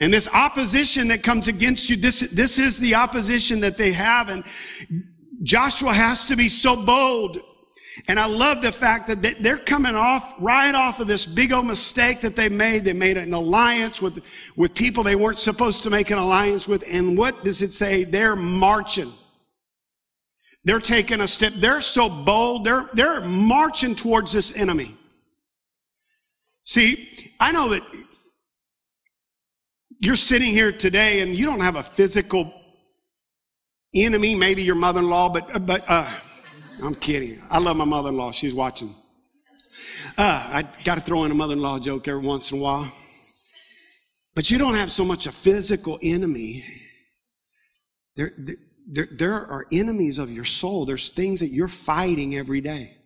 And 0.00 0.12
this 0.12 0.28
opposition 0.32 1.08
that 1.08 1.22
comes 1.22 1.48
against 1.48 1.90
you, 1.90 1.96
this, 1.96 2.20
this 2.30 2.58
is 2.58 2.78
the 2.78 2.94
opposition 2.94 3.60
that 3.60 3.76
they 3.76 3.92
have. 3.92 4.28
And 4.28 4.44
Joshua 5.42 5.92
has 5.92 6.24
to 6.26 6.36
be 6.36 6.48
so 6.48 6.76
bold. 6.76 7.38
And 8.06 8.20
I 8.20 8.26
love 8.26 8.62
the 8.62 8.70
fact 8.70 9.08
that 9.08 9.22
they're 9.40 9.58
coming 9.58 9.96
off 9.96 10.34
right 10.38 10.72
off 10.72 11.00
of 11.00 11.08
this 11.08 11.26
big 11.26 11.52
old 11.52 11.66
mistake 11.66 12.20
that 12.20 12.36
they 12.36 12.48
made. 12.48 12.84
They 12.84 12.92
made 12.92 13.16
an 13.16 13.34
alliance 13.34 14.00
with, 14.00 14.24
with 14.56 14.72
people 14.72 15.02
they 15.02 15.16
weren't 15.16 15.38
supposed 15.38 15.82
to 15.82 15.90
make 15.90 16.10
an 16.10 16.18
alliance 16.18 16.68
with. 16.68 16.84
And 16.92 17.18
what 17.18 17.42
does 17.42 17.60
it 17.60 17.74
say? 17.74 18.04
They're 18.04 18.36
marching. 18.36 19.10
They're 20.64 20.78
taking 20.78 21.22
a 21.22 21.28
step. 21.28 21.54
They're 21.56 21.80
so 21.80 22.08
bold. 22.08 22.64
They're, 22.64 22.88
they're 22.92 23.22
marching 23.22 23.96
towards 23.96 24.32
this 24.32 24.56
enemy. 24.56 24.94
See, 26.62 27.32
I 27.40 27.50
know 27.50 27.70
that 27.70 27.82
you're 29.98 30.16
sitting 30.16 30.50
here 30.50 30.72
today 30.72 31.20
and 31.20 31.34
you 31.34 31.46
don't 31.46 31.60
have 31.60 31.76
a 31.76 31.82
physical 31.82 32.52
enemy, 33.94 34.34
maybe 34.34 34.62
your 34.62 34.74
mother-in-law, 34.74 35.30
but, 35.30 35.66
but, 35.66 35.84
uh, 35.88 36.08
I'm 36.82 36.94
kidding. 36.94 37.38
I 37.50 37.58
love 37.58 37.76
my 37.76 37.84
mother-in-law. 37.84 38.30
She's 38.32 38.54
watching. 38.54 38.94
Uh, 40.16 40.50
I 40.52 40.64
got 40.84 40.94
to 40.94 41.00
throw 41.00 41.24
in 41.24 41.30
a 41.30 41.34
mother-in-law 41.34 41.80
joke 41.80 42.06
every 42.06 42.24
once 42.24 42.52
in 42.52 42.58
a 42.58 42.60
while. 42.60 42.90
But 44.34 44.50
you 44.50 44.58
don't 44.58 44.74
have 44.74 44.92
so 44.92 45.04
much 45.04 45.26
a 45.26 45.32
physical 45.32 45.98
enemy. 46.02 46.62
There, 48.14 48.32
there, 48.86 49.08
there 49.10 49.34
are 49.34 49.66
enemies 49.72 50.18
of 50.18 50.30
your 50.30 50.44
soul. 50.44 50.84
There's 50.84 51.08
things 51.10 51.40
that 51.40 51.48
you're 51.48 51.66
fighting 51.66 52.36
every 52.36 52.60
day. 52.60 52.96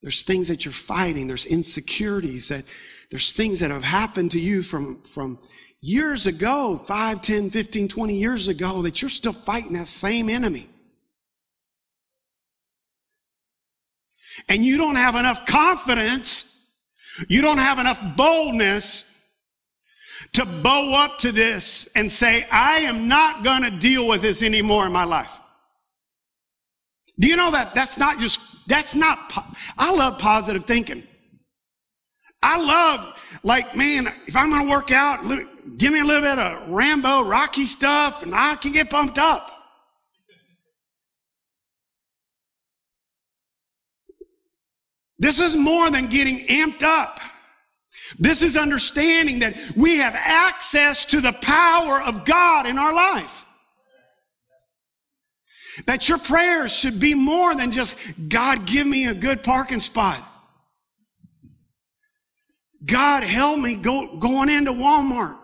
There's 0.00 0.22
things 0.22 0.48
that 0.48 0.64
you're 0.64 0.72
fighting. 0.72 1.26
There's 1.26 1.44
insecurities 1.44 2.48
that 2.48 2.64
there's 3.10 3.32
things 3.32 3.60
that 3.60 3.70
have 3.70 3.84
happened 3.84 4.30
to 4.32 4.40
you 4.40 4.62
from, 4.62 4.96
from 5.02 5.38
years 5.80 6.26
ago, 6.26 6.76
5, 6.76 7.22
10, 7.22 7.50
15, 7.50 7.88
20 7.88 8.14
years 8.14 8.48
ago, 8.48 8.82
that 8.82 9.02
you're 9.02 9.08
still 9.08 9.32
fighting 9.32 9.72
that 9.72 9.86
same 9.86 10.28
enemy. 10.28 10.66
And 14.48 14.64
you 14.64 14.76
don't 14.76 14.94
have 14.94 15.16
enough 15.16 15.44
confidence, 15.44 16.70
you 17.28 17.42
don't 17.42 17.58
have 17.58 17.78
enough 17.78 18.00
boldness 18.16 19.06
to 20.32 20.46
bow 20.46 21.04
up 21.04 21.18
to 21.18 21.32
this 21.32 21.90
and 21.96 22.10
say, 22.10 22.46
I 22.52 22.78
am 22.80 23.08
not 23.08 23.42
going 23.42 23.62
to 23.64 23.70
deal 23.70 24.06
with 24.06 24.22
this 24.22 24.42
anymore 24.42 24.86
in 24.86 24.92
my 24.92 25.04
life. 25.04 25.40
Do 27.18 27.26
you 27.26 27.36
know 27.36 27.50
that 27.50 27.74
that's 27.74 27.98
not 27.98 28.18
just, 28.18 28.40
that's 28.68 28.94
not, 28.94 29.18
I 29.76 29.94
love 29.94 30.18
positive 30.18 30.64
thinking. 30.64 31.02
I 32.42 32.58
love, 32.58 33.40
like, 33.42 33.76
man, 33.76 34.06
if 34.26 34.34
I'm 34.34 34.50
going 34.50 34.64
to 34.64 34.70
work 34.70 34.90
out, 34.90 35.22
give 35.76 35.92
me 35.92 36.00
a 36.00 36.04
little 36.04 36.22
bit 36.22 36.38
of 36.38 36.68
Rambo, 36.68 37.24
Rocky 37.24 37.66
stuff, 37.66 38.22
and 38.22 38.34
I 38.34 38.56
can 38.56 38.72
get 38.72 38.88
pumped 38.88 39.18
up. 39.18 39.50
This 45.18 45.38
is 45.38 45.54
more 45.54 45.90
than 45.90 46.06
getting 46.06 46.38
amped 46.46 46.82
up. 46.82 47.20
This 48.18 48.40
is 48.40 48.56
understanding 48.56 49.40
that 49.40 49.54
we 49.76 49.98
have 49.98 50.14
access 50.16 51.04
to 51.06 51.20
the 51.20 51.34
power 51.42 52.00
of 52.02 52.24
God 52.24 52.66
in 52.66 52.78
our 52.78 52.92
life. 52.92 53.44
That 55.86 56.08
your 56.08 56.18
prayers 56.18 56.72
should 56.74 56.98
be 56.98 57.14
more 57.14 57.54
than 57.54 57.70
just, 57.70 58.28
God, 58.30 58.66
give 58.66 58.86
me 58.86 59.06
a 59.06 59.14
good 59.14 59.42
parking 59.42 59.80
spot. 59.80 60.26
God, 62.84 63.22
help 63.22 63.58
me 63.58 63.76
go, 63.76 64.16
going 64.18 64.48
into 64.48 64.72
Walmart. 64.72 65.36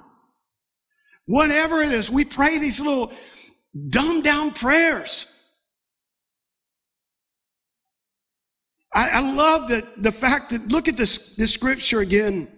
Whatever 1.26 1.82
it 1.82 1.92
is, 1.92 2.10
we 2.10 2.24
pray 2.24 2.58
these 2.58 2.80
little 2.80 3.12
dumbed 3.90 4.24
down 4.24 4.52
prayers. 4.52 5.26
I, 8.94 9.10
I 9.14 9.34
love 9.34 9.68
the, 9.68 9.86
the 9.98 10.12
fact 10.12 10.50
that, 10.50 10.68
look 10.68 10.88
at 10.88 10.96
this, 10.96 11.34
this 11.36 11.52
scripture 11.52 12.00
again. 12.00 12.48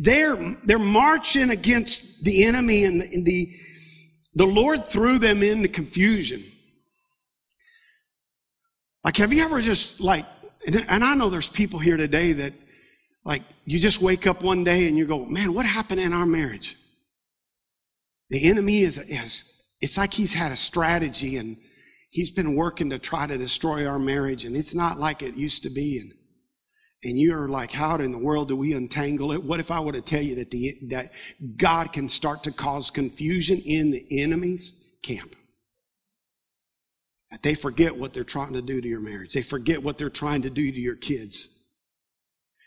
They're, 0.00 0.36
they're 0.64 0.78
marching 0.78 1.50
against 1.50 2.24
the 2.24 2.44
enemy 2.44 2.84
and 2.84 3.00
the, 3.00 3.06
and 3.12 3.26
the, 3.26 3.48
the 4.34 4.46
Lord 4.46 4.84
threw 4.84 5.18
them 5.18 5.42
into 5.42 5.68
confusion. 5.68 6.42
Like, 9.04 9.16
have 9.18 9.32
you 9.32 9.42
ever 9.42 9.60
just 9.60 10.00
like, 10.00 10.24
and 10.88 11.04
I 11.04 11.14
know 11.14 11.28
there's 11.28 11.50
people 11.50 11.78
here 11.78 11.96
today 11.98 12.32
that 12.32 12.52
like 13.24 13.42
you 13.64 13.78
just 13.78 14.00
wake 14.00 14.26
up 14.26 14.42
one 14.42 14.64
day 14.64 14.86
and 14.86 14.96
you 14.96 15.06
go, 15.06 15.24
man, 15.26 15.54
what 15.54 15.64
happened 15.64 16.00
in 16.00 16.12
our 16.12 16.26
marriage? 16.26 16.76
The 18.30 18.48
enemy 18.48 18.80
is, 18.80 18.98
is 18.98 19.64
it's 19.80 19.96
like 19.96 20.12
he's 20.12 20.34
had 20.34 20.52
a 20.52 20.56
strategy 20.56 21.36
and 21.36 21.56
he's 22.10 22.30
been 22.30 22.54
working 22.54 22.90
to 22.90 22.98
try 22.98 23.26
to 23.26 23.38
destroy 23.38 23.86
our 23.86 23.98
marriage 23.98 24.44
and 24.44 24.56
it's 24.56 24.74
not 24.74 24.98
like 24.98 25.22
it 25.22 25.36
used 25.36 25.62
to 25.62 25.70
be. 25.70 25.98
And, 26.00 26.12
and 27.02 27.18
you're 27.18 27.48
like, 27.48 27.70
how 27.70 27.96
in 27.96 28.12
the 28.12 28.18
world 28.18 28.48
do 28.48 28.56
we 28.56 28.72
untangle 28.72 29.32
it? 29.32 29.42
What 29.42 29.60
if 29.60 29.70
I 29.70 29.80
were 29.80 29.92
to 29.92 30.00
tell 30.00 30.22
you 30.22 30.36
that 30.36 30.50
the, 30.50 30.74
that 30.90 31.12
God 31.56 31.92
can 31.92 32.08
start 32.08 32.42
to 32.44 32.52
cause 32.52 32.90
confusion 32.90 33.60
in 33.64 33.90
the 33.90 34.22
enemy's 34.22 34.96
camp? 35.02 35.34
That 37.30 37.42
they 37.42 37.54
forget 37.54 37.96
what 37.96 38.12
they're 38.12 38.24
trying 38.24 38.52
to 38.52 38.62
do 38.62 38.80
to 38.80 38.88
your 38.88 39.02
marriage. 39.02 39.32
They 39.32 39.42
forget 39.42 39.82
what 39.82 39.98
they're 39.98 40.10
trying 40.10 40.42
to 40.42 40.50
do 40.50 40.70
to 40.70 40.80
your 40.80 40.96
kids. 40.96 41.53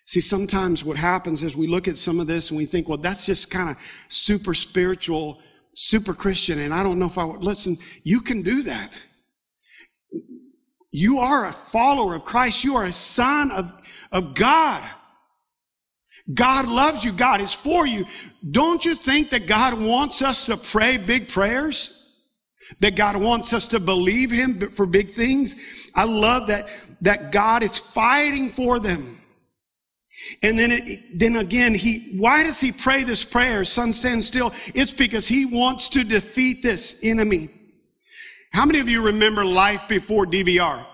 See, 0.08 0.22
sometimes 0.22 0.86
what 0.86 0.96
happens 0.96 1.44
is 1.44 1.58
we 1.58 1.68
look 1.68 1.90
at 1.90 1.98
some 1.98 2.22
of 2.22 2.28
this 2.28 2.50
and 2.50 2.58
we 2.58 2.66
think, 2.66 2.88
well, 2.88 2.98
that's 2.98 3.26
just 3.26 3.52
kind 3.52 3.70
of 3.70 3.76
super 4.08 4.54
spiritual, 4.54 5.42
super 5.74 6.14
Christian. 6.14 6.60
And 6.60 6.74
I 6.74 6.82
don't 6.82 6.98
know 6.98 7.08
if 7.08 7.18
I 7.18 7.26
would 7.26 7.44
listen. 7.44 7.76
You 8.04 8.22
can 8.22 8.42
do 8.42 8.64
that. 8.64 8.90
You 10.92 11.20
are 11.20 11.48
a 11.48 11.52
follower 11.52 12.16
of 12.16 12.24
Christ. 12.24 12.64
You 12.64 12.78
are 12.78 12.86
a 12.86 12.94
son 12.94 13.52
of, 13.52 13.74
of 14.14 14.34
God. 14.34 14.82
God 16.34 16.70
loves 16.70 17.04
you. 17.04 17.12
God 17.12 17.42
is 17.42 17.54
for 17.54 17.86
you. 17.86 18.06
Don't 18.50 18.86
you 18.86 18.96
think 18.96 19.32
that 19.32 19.46
God 19.46 19.78
wants 19.78 20.22
us 20.22 20.46
to 20.46 20.56
pray 20.56 20.98
big 20.98 21.28
prayers? 21.28 21.94
that 22.82 22.98
God 22.98 23.16
wants 23.16 23.54
us 23.54 23.70
to 23.70 23.80
believe 23.80 24.30
him 24.30 24.60
for 24.60 24.86
big 24.86 25.12
things. 25.12 25.90
I 25.96 26.04
love 26.04 26.48
that, 26.48 26.66
that 27.00 27.32
God 27.32 27.64
is 27.64 27.78
fighting 27.78 28.50
for 28.50 28.78
them. 28.78 29.17
And 30.44 30.58
then, 30.58 30.72
it, 30.72 31.00
then 31.14 31.38
again, 31.38 31.74
he, 31.74 32.18
why 32.18 32.44
does 32.44 32.60
he 32.60 32.72
pray 32.72 33.04
this 33.04 33.24
prayer? 33.24 33.64
Sun 33.64 33.94
stand 33.94 34.24
still. 34.24 34.52
It's 34.68 34.94
because 34.94 35.28
he 35.28 35.46
wants 35.46 35.90
to 35.90 36.04
defeat 36.04 36.64
this 36.64 37.00
enemy. 37.04 37.50
How 38.52 38.66
many 38.66 38.80
of 38.80 38.90
you 38.90 39.06
remember 39.06 39.46
life 39.46 39.88
before 39.88 40.26
DVR? 40.26 40.86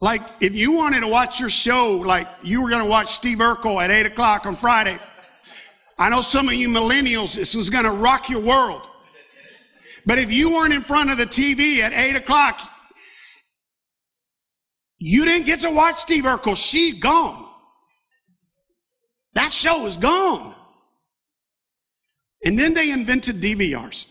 Like, 0.00 0.22
if 0.40 0.54
you 0.56 0.72
wanted 0.72 1.00
to 1.00 1.06
watch 1.06 1.38
your 1.38 1.48
show, 1.48 1.92
like 2.04 2.26
you 2.42 2.60
were 2.60 2.68
going 2.68 2.82
to 2.82 2.90
watch 2.90 3.12
Steve 3.12 3.38
Urkel 3.38 3.80
at 3.80 3.90
eight 3.92 4.06
o'clock 4.06 4.46
on 4.46 4.56
Friday. 4.56 4.98
I 5.96 6.08
know 6.08 6.22
some 6.22 6.48
of 6.48 6.54
you 6.54 6.68
millennials, 6.68 7.36
this 7.36 7.54
was 7.54 7.70
going 7.70 7.84
to 7.84 7.92
rock 7.92 8.28
your 8.28 8.40
world. 8.40 8.82
But 10.04 10.18
if 10.18 10.32
you 10.32 10.50
weren't 10.50 10.74
in 10.74 10.80
front 10.80 11.12
of 11.12 11.18
the 11.18 11.26
TV 11.26 11.78
at 11.78 11.92
eight 11.92 12.16
o'clock, 12.16 12.60
you 15.04 15.24
didn't 15.24 15.46
get 15.46 15.60
to 15.62 15.70
watch 15.70 15.96
Steve 15.96 16.22
Urkel. 16.22 16.56
She's 16.56 17.00
gone. 17.00 17.44
That 19.34 19.52
show 19.52 19.84
is 19.86 19.96
gone. 19.96 20.54
And 22.44 22.56
then 22.56 22.72
they 22.74 22.92
invented 22.92 23.36
DVRs 23.36 24.06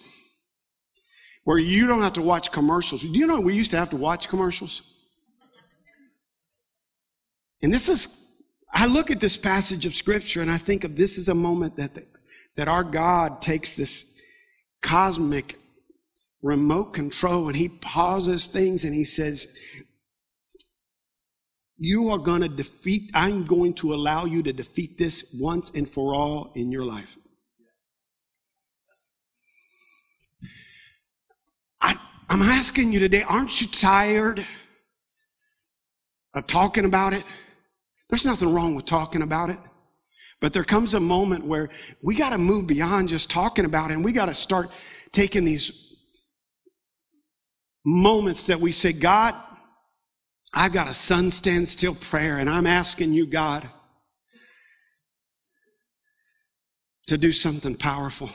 where 1.46 1.60
you 1.60 1.88
don't 1.88 2.02
have 2.02 2.14
to 2.14 2.22
watch 2.22 2.52
commercials. 2.52 3.04
Do 3.04 3.08
you 3.08 3.26
know 3.26 3.40
we 3.40 3.56
used 3.56 3.72
to 3.72 3.78
have 3.78 3.90
to 3.92 3.96
watch 3.96 4.28
commercials? 4.28 4.82
And 7.64 7.74
this 7.74 7.88
is, 7.88 8.44
I 8.74 8.86
look 8.86 9.12
at 9.12 9.22
this 9.22 9.38
passage 9.38 9.86
of 9.86 9.94
scripture 9.94 10.42
and 10.42 10.52
I 10.52 10.58
think 10.58 10.84
of 10.84 10.98
this 10.98 11.18
is 11.18 11.30
a 11.30 11.36
moment 11.36 11.78
that, 11.78 11.94
the, 11.94 12.04
that 12.58 12.68
our 12.68 12.84
God 12.84 13.42
takes 13.42 13.78
this 13.78 14.20
cosmic 14.82 15.56
remote 16.42 16.94
control 16.94 17.48
and 17.48 17.56
he 17.56 17.70
pauses 17.82 18.48
things 18.48 18.84
and 18.84 18.94
he 18.94 19.06
says, 19.06 19.48
you 21.84 22.10
are 22.10 22.20
going 22.20 22.44
to 22.44 22.48
defeat, 22.48 23.10
I'm 23.16 23.44
going 23.44 23.74
to 23.74 23.92
allow 23.92 24.26
you 24.26 24.44
to 24.44 24.54
defeat 24.54 25.00
this 25.00 25.34
once 25.34 25.72
and 25.72 25.90
for 25.90 26.14
all 26.14 26.52
in 26.54 26.72
your 26.72 26.86
life. 26.86 27.18
I, 31.82 31.96
I'm 32.30 32.44
asking 32.44 32.94
you 32.94 33.00
today, 33.00 33.24
aren't 33.28 33.60
you 33.60 33.68
tired 33.68 34.46
of 36.36 36.46
talking 36.46 36.86
about 36.86 37.14
it? 37.14 37.24
There's 38.10 38.26
nothing 38.26 38.54
wrong 38.54 38.76
with 38.76 38.86
talking 38.86 39.24
about 39.24 39.50
it. 39.50 39.58
But 40.40 40.54
there 40.54 40.64
comes 40.64 40.94
a 40.94 41.00
moment 41.00 41.48
where 41.48 41.70
we 42.04 42.14
got 42.14 42.30
to 42.30 42.38
move 42.38 42.68
beyond 42.68 43.10
just 43.10 43.32
talking 43.32 43.66
about 43.66 43.90
it 43.90 43.96
and 43.96 44.06
we 44.06 44.12
got 44.12 44.28
to 44.28 44.36
start 44.36 44.70
taking 45.12 45.46
these 45.46 45.98
moments 47.84 48.46
that 48.46 48.60
we 48.60 48.72
say, 48.72 48.94
God, 48.94 49.34
I've 50.54 50.74
got 50.74 50.90
a 50.90 50.94
sun 50.94 51.32
stand 51.32 51.68
still 51.68 51.96
prayer 51.96 52.38
and 52.38 52.50
I'm 52.50 52.68
asking 52.68 53.14
you, 53.14 53.26
God, 53.26 53.70
to 57.08 57.18
do 57.18 57.32
something 57.32 57.76
powerful. 57.76 58.30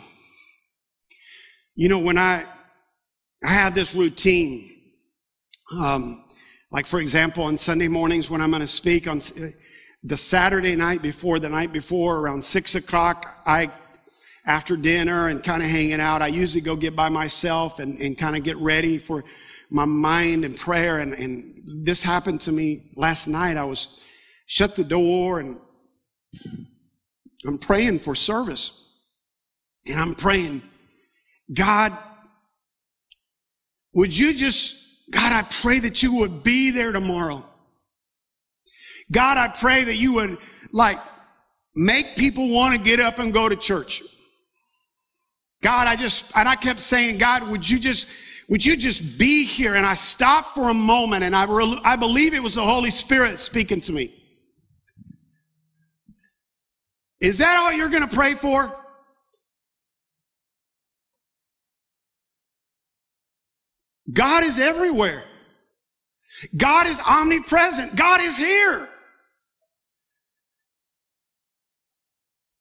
You 1.75 1.91
know, 1.91 1.99
when 1.99 2.17
I, 2.17 2.45
I 3.45 3.51
have 3.51 3.75
this 3.75 3.95
routine, 3.95 4.71
um, 5.79 6.25
like 6.73 6.87
for 6.87 7.01
example, 7.01 7.45
on 7.45 7.59
Sunday 7.59 7.89
mornings 7.89 8.31
when 8.31 8.41
I'm 8.41 8.51
going 8.51 8.63
to 8.63 8.67
speak 8.67 9.07
on 9.07 9.21
the 10.03 10.17
Saturday 10.17 10.75
night 10.75 11.03
before, 11.03 11.39
the 11.39 11.51
night 11.51 11.73
before, 11.73 12.19
around 12.19 12.43
six 12.43 12.75
o'clock, 12.77 13.27
I, 13.45 13.71
after 14.47 14.77
dinner 14.77 15.29
and 15.29 15.43
kind 15.43 15.63
of 15.63 15.69
hanging 15.69 16.01
out, 16.01 16.23
I 16.23 16.29
usually 16.29 16.63
go 16.63 16.77
get 16.77 16.97
by 16.97 17.11
myself 17.11 17.79
and, 17.79 17.99
and 17.99 18.17
kind 18.17 18.37
of 18.37 18.43
get 18.43 18.57
ready 18.57 18.97
for 18.97 19.23
my 19.71 19.85
mind 19.85 20.45
and 20.45 20.57
prayer. 20.57 20.99
And, 20.99 21.13
and 21.13 21.85
this 21.85 22.03
happened 22.03 22.41
to 22.43 22.53
me 22.53 22.91
last 22.97 23.27
night. 23.27 23.57
I 23.57 23.65
was 23.65 24.01
shut 24.47 24.77
the 24.77 24.85
door 24.85 25.41
and 25.41 25.59
I'm 27.47 27.59
praying 27.59 28.01
for 28.01 28.15
service. 28.15 28.83
And 29.87 30.01
I'm 30.01 30.15
praying, 30.15 30.63
God, 31.55 31.93
would 33.95 34.17
you 34.17 34.35
just, 34.35 35.11
God, 35.11 35.33
I 35.33 35.43
pray 35.43 35.79
that 35.79 36.03
you 36.03 36.17
would 36.17 36.43
be 36.43 36.71
there 36.73 36.91
tomorrow. 36.91 37.45
God, 39.13 39.39
I 39.39 39.49
pray 39.49 39.85
that 39.85 39.97
you 39.97 40.15
would 40.15 40.39
like 40.73 40.99
make 41.77 42.17
people 42.17 42.53
want 42.53 42.75
to 42.75 42.81
get 42.81 42.99
up 42.99 43.21
and 43.21 43.33
go 43.33 43.49
to 43.49 43.55
church. 43.55 44.03
God, 45.63 45.87
I 45.87 45.97
just, 45.97 46.37
and 46.37 46.49
I 46.49 46.57
kept 46.57 46.81
saying, 46.81 47.19
God, 47.19 47.49
would 47.49 47.69
you 47.69 47.79
just, 47.79 48.09
would 48.49 48.65
you 48.65 48.77
just 48.77 49.19
be 49.19 49.45
here? 49.45 49.75
And 49.75 49.85
I 49.85 49.95
stopped 49.95 50.55
for 50.55 50.69
a 50.69 50.75
moment 50.75 51.25
and 51.25 51.35
I, 51.35 51.45
re- 51.45 51.81
I 51.85 51.97
believe 51.97 52.33
it 52.35 52.43
was 52.43 52.55
the 52.55 52.63
Holy 52.63 52.91
Spirit 52.91 53.39
speaking 53.39 53.81
to 53.83 53.93
me. 53.93 54.13
Is 57.21 57.39
that 57.39 57.57
all 57.57 57.73
you're 57.73 57.89
going 57.89 58.09
to 58.09 58.15
pray 58.15 58.35
for? 58.35 58.73
God 64.13 64.45
is 64.45 64.59
everywhere. 64.59 65.25
God 66.57 66.87
is 66.87 67.01
omnipresent. 67.01 67.97
God 67.97 68.21
is 68.21 68.37
here. 68.37 68.89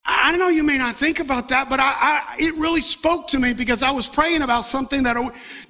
I 0.08 0.38
know 0.38 0.50
you 0.50 0.62
may 0.62 0.78
not 0.78 0.98
think 0.98 1.20
about 1.20 1.50
that, 1.50 1.68
but 1.68 1.80
I, 1.80 1.92
I, 1.98 2.36
it 2.38 2.54
really 2.56 2.82
spoke 2.82 3.28
to 3.30 3.40
me 3.40 3.54
because 3.54 3.82
I 3.82 3.90
was 3.90 4.08
praying 4.08 4.44
about 4.44 4.64
something 4.64 5.02
that, 5.04 5.16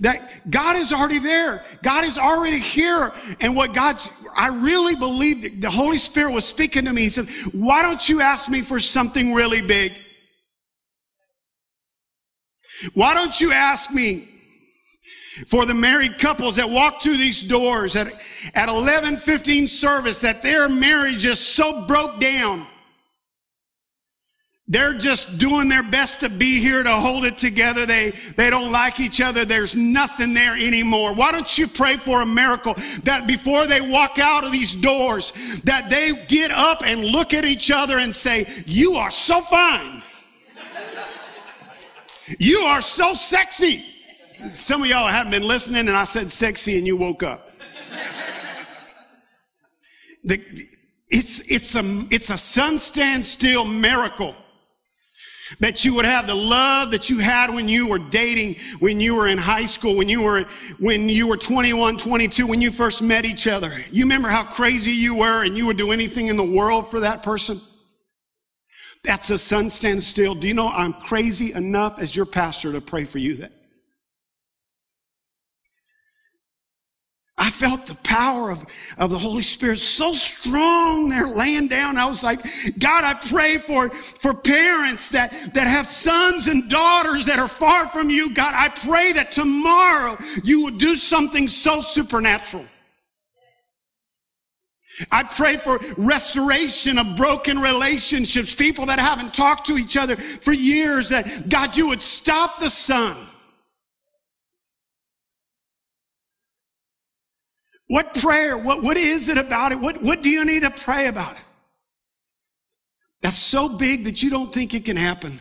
that 0.01 0.41
God 0.49 0.75
is 0.75 0.91
already 0.91 1.19
there. 1.19 1.63
God 1.83 2.03
is 2.03 2.17
already 2.17 2.59
here. 2.59 3.13
And 3.39 3.55
what 3.55 3.73
God, 3.73 3.97
I 4.35 4.47
really 4.47 4.95
believe 4.95 5.61
the 5.61 5.69
Holy 5.69 5.97
Spirit 5.97 6.33
was 6.33 6.45
speaking 6.45 6.83
to 6.83 6.91
me. 6.91 7.03
He 7.03 7.09
said, 7.09 7.27
why 7.53 7.81
don't 7.81 8.09
you 8.09 8.19
ask 8.19 8.49
me 8.49 8.61
for 8.61 8.77
something 8.77 9.33
really 9.33 9.65
big? 9.65 9.93
Why 12.93 13.13
don't 13.13 13.39
you 13.39 13.53
ask 13.53 13.89
me 13.89 14.27
for 15.47 15.65
the 15.65 15.73
married 15.73 16.19
couples 16.19 16.57
that 16.57 16.69
walk 16.69 17.01
through 17.01 17.17
these 17.17 17.41
doors 17.41 17.95
at, 17.95 18.07
at 18.53 18.67
11, 18.67 19.15
15 19.15 19.67
service 19.67 20.19
that 20.19 20.43
their 20.43 20.67
marriage 20.67 21.19
just 21.19 21.55
so 21.55 21.85
broke 21.85 22.19
down 22.19 22.67
they're 24.67 24.93
just 24.93 25.37
doing 25.37 25.69
their 25.69 25.83
best 25.83 26.21
to 26.21 26.29
be 26.29 26.59
here 26.59 26.81
to 26.81 26.91
hold 26.91 27.23
it 27.23 27.37
together. 27.37 27.85
They, 27.85 28.09
they 28.35 28.49
don't 28.49 28.71
like 28.71 28.99
each 28.99 29.21
other. 29.21 29.45
There's 29.45 29.75
nothing 29.75 30.33
there 30.33 30.55
anymore. 30.55 31.13
Why 31.13 31.31
don't 31.31 31.55
you 31.55 31.67
pray 31.67 31.97
for 31.97 32.23
a 32.23 32.25
miracle 32.25 32.73
that 33.03 33.27
before 33.27 33.67
they 33.67 33.79
walk 33.79 34.17
out 34.17 34.43
of 34.43 34.51
these 34.51 34.73
doors, 34.73 35.61
that 35.65 35.91
they 35.91 36.13
get 36.27 36.49
up 36.49 36.81
and 36.83 37.05
look 37.05 37.35
at 37.35 37.45
each 37.45 37.69
other 37.69 37.99
and 37.99 38.15
say, 38.15 38.47
you 38.65 38.93
are 38.93 39.11
so 39.11 39.39
fine. 39.39 40.01
you 42.39 42.57
are 42.57 42.81
so 42.81 43.13
sexy. 43.13 43.85
Some 44.51 44.81
of 44.81 44.89
y'all 44.89 45.07
haven't 45.07 45.31
been 45.31 45.47
listening 45.47 45.87
and 45.87 45.95
I 45.95 46.05
said 46.05 46.31
sexy 46.31 46.77
and 46.79 46.87
you 46.87 46.97
woke 46.97 47.21
up. 47.21 47.51
the, 50.23 50.41
it's, 51.09 51.41
it's 51.51 51.75
a, 51.75 51.83
it's 52.09 52.31
a 52.31 52.37
sun 52.37 52.79
stand 52.79 53.23
still 53.23 53.63
miracle 53.63 54.33
that 55.59 55.85
you 55.85 55.93
would 55.93 56.05
have 56.05 56.27
the 56.27 56.35
love 56.35 56.91
that 56.91 57.09
you 57.09 57.19
had 57.19 57.53
when 57.53 57.67
you 57.67 57.87
were 57.87 57.99
dating, 57.99 58.55
when 58.79 58.99
you 58.99 59.15
were 59.15 59.27
in 59.27 59.37
high 59.37 59.65
school, 59.65 59.95
when 59.95 60.09
you 60.09 60.23
were, 60.23 60.43
when 60.79 61.07
you 61.07 61.27
were 61.27 61.37
21, 61.37 61.97
22, 61.97 62.47
when 62.47 62.61
you 62.61 62.71
first 62.71 63.01
met 63.01 63.25
each 63.25 63.47
other. 63.47 63.71
You 63.91 64.03
remember 64.03 64.29
how 64.29 64.43
crazy 64.43 64.91
you 64.91 65.15
were 65.15 65.43
and 65.43 65.55
you 65.57 65.65
would 65.65 65.77
do 65.77 65.91
anything 65.91 66.27
in 66.27 66.37
the 66.37 66.43
world 66.43 66.89
for 66.89 66.99
that 67.01 67.23
person? 67.23 67.59
That's 69.03 69.29
a 69.29 69.37
sun 69.37 69.69
stand 69.69 70.03
still. 70.03 70.33
Do 70.33 70.47
you 70.47 70.55
know 70.55 70.69
I'm 70.69 70.93
crazy 70.93 71.53
enough 71.53 71.99
as 71.99 72.15
your 72.15 72.25
pastor 72.25 72.71
to 72.71 72.81
pray 72.81 73.03
for 73.03 73.19
you 73.19 73.35
that 73.35 73.51
I 77.37 77.49
felt 77.49 77.85
the 77.85 77.95
power 77.95 78.49
of, 78.49 78.65
of 78.97 79.09
the 79.09 79.17
Holy 79.17 79.43
Spirit 79.43 79.79
so 79.79 80.13
strong 80.13 81.09
there 81.09 81.27
laying 81.27 81.67
down. 81.67 81.97
I 81.97 82.05
was 82.05 82.23
like, 82.23 82.39
God, 82.79 83.03
I 83.03 83.13
pray 83.13 83.57
for, 83.57 83.89
for 83.89 84.33
parents 84.33 85.09
that, 85.09 85.31
that 85.53 85.67
have 85.67 85.87
sons 85.87 86.47
and 86.47 86.69
daughters 86.69 87.25
that 87.25 87.37
are 87.37 87.49
far 87.49 87.87
from 87.87 88.09
you. 88.09 88.33
God, 88.33 88.53
I 88.55 88.69
pray 88.69 89.11
that 89.13 89.33
tomorrow 89.33 90.17
you 90.45 90.63
would 90.63 90.77
do 90.77 90.95
something 90.95 91.49
so 91.49 91.81
supernatural. 91.81 92.63
I 95.11 95.23
pray 95.23 95.57
for 95.57 95.77
restoration 95.97 96.97
of 96.97 97.17
broken 97.17 97.59
relationships, 97.59 98.55
people 98.55 98.85
that 98.85 98.97
haven't 98.97 99.33
talked 99.33 99.67
to 99.67 99.77
each 99.77 99.97
other 99.97 100.15
for 100.15 100.53
years, 100.53 101.09
that 101.09 101.49
God, 101.49 101.75
you 101.75 101.89
would 101.89 102.01
stop 102.01 102.61
the 102.61 102.69
sun 102.69 103.17
What 107.87 108.15
prayer? 108.15 108.57
What, 108.57 108.81
what 108.81 108.97
is 108.97 109.29
it 109.29 109.37
about 109.37 109.71
it? 109.71 109.79
What, 109.79 110.01
what 110.01 110.23
do 110.23 110.29
you 110.29 110.43
need 110.43 110.63
to 110.63 110.71
pray 110.71 111.07
about? 111.07 111.35
That's 113.21 113.37
so 113.37 113.69
big 113.69 114.05
that 114.05 114.23
you 114.23 114.29
don't 114.29 114.53
think 114.53 114.73
it 114.73 114.85
can 114.85 114.97
happen. 114.97 115.39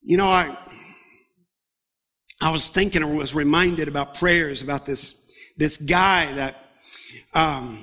You 0.00 0.16
know, 0.16 0.26
I, 0.26 0.54
I 2.40 2.50
was 2.50 2.68
thinking 2.68 3.02
or 3.02 3.14
was 3.14 3.34
reminded 3.34 3.88
about 3.88 4.14
prayers 4.14 4.60
about 4.60 4.84
this, 4.84 5.54
this 5.56 5.76
guy 5.76 6.32
that, 6.32 6.56
um, 7.34 7.78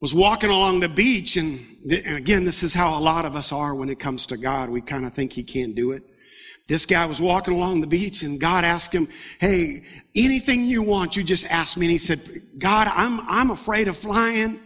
was 0.00 0.14
walking 0.14 0.50
along 0.50 0.80
the 0.80 0.88
beach 0.88 1.36
and, 1.36 1.60
and 2.06 2.16
again, 2.16 2.44
this 2.44 2.62
is 2.62 2.72
how 2.72 2.98
a 2.98 3.00
lot 3.00 3.24
of 3.24 3.36
us 3.36 3.52
are 3.52 3.74
when 3.74 3.88
it 3.88 3.98
comes 3.98 4.26
to 4.26 4.36
God. 4.36 4.70
We 4.70 4.80
kind 4.80 5.04
of 5.04 5.12
think 5.12 5.32
he 5.32 5.42
can't 5.42 5.74
do 5.74 5.92
it. 5.92 6.02
This 6.70 6.86
guy 6.86 7.04
was 7.04 7.20
walking 7.20 7.52
along 7.52 7.80
the 7.80 7.88
beach 7.88 8.22
and 8.22 8.40
God 8.40 8.64
asked 8.64 8.94
him, 8.94 9.08
Hey, 9.40 9.82
anything 10.14 10.66
you 10.66 10.84
want, 10.84 11.16
you 11.16 11.24
just 11.24 11.44
ask 11.50 11.76
me. 11.76 11.86
And 11.86 11.90
he 11.90 11.98
said, 11.98 12.20
God, 12.58 12.86
I'm, 12.94 13.18
I'm 13.28 13.50
afraid 13.50 13.88
of 13.88 13.96
flying. 13.96 14.60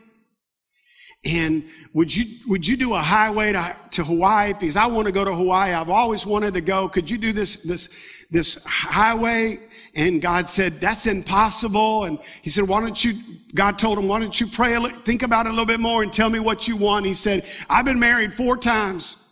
And 1.25 1.65
would 1.95 2.15
you, 2.15 2.27
would 2.47 2.69
you 2.69 2.77
do 2.77 2.93
a 2.93 2.99
highway 2.99 3.55
to, 3.55 3.75
to 3.93 4.05
Hawaii? 4.05 4.53
Because 4.53 4.77
I 4.77 4.85
want 4.85 5.07
to 5.07 5.15
go 5.15 5.25
to 5.25 5.35
Hawaii. 5.35 5.73
I've 5.73 5.89
always 5.89 6.27
wanted 6.27 6.53
to 6.53 6.61
go. 6.61 6.91
Could 6.91 7.09
you 7.09 7.17
do 7.17 7.33
this, 7.33 7.63
this, 7.63 8.27
this 8.31 8.63
highway? 8.67 9.57
And 9.97 10.21
God 10.21 10.47
said, 10.47 10.75
that's 10.83 11.07
impossible. 11.07 12.05
And 12.05 12.19
he 12.43 12.51
said, 12.51 12.69
why 12.69 12.83
don't 12.83 13.03
you, 13.03 13.15
God 13.55 13.79
told 13.79 13.97
him, 13.97 14.09
why 14.09 14.21
don't 14.21 14.39
you 14.39 14.47
pray, 14.47 14.75
a 14.75 14.81
think 14.81 15.23
about 15.23 15.47
it 15.47 15.49
a 15.49 15.53
little 15.53 15.65
bit 15.65 15.81
more 15.81 16.03
and 16.03 16.13
tell 16.13 16.29
me 16.29 16.39
what 16.39 16.69
you 16.69 16.77
want. 16.77 17.07
He 17.07 17.15
said, 17.15 17.49
I've 17.71 17.87
been 17.87 17.99
married 17.99 18.35
four 18.35 18.59
times 18.59 19.24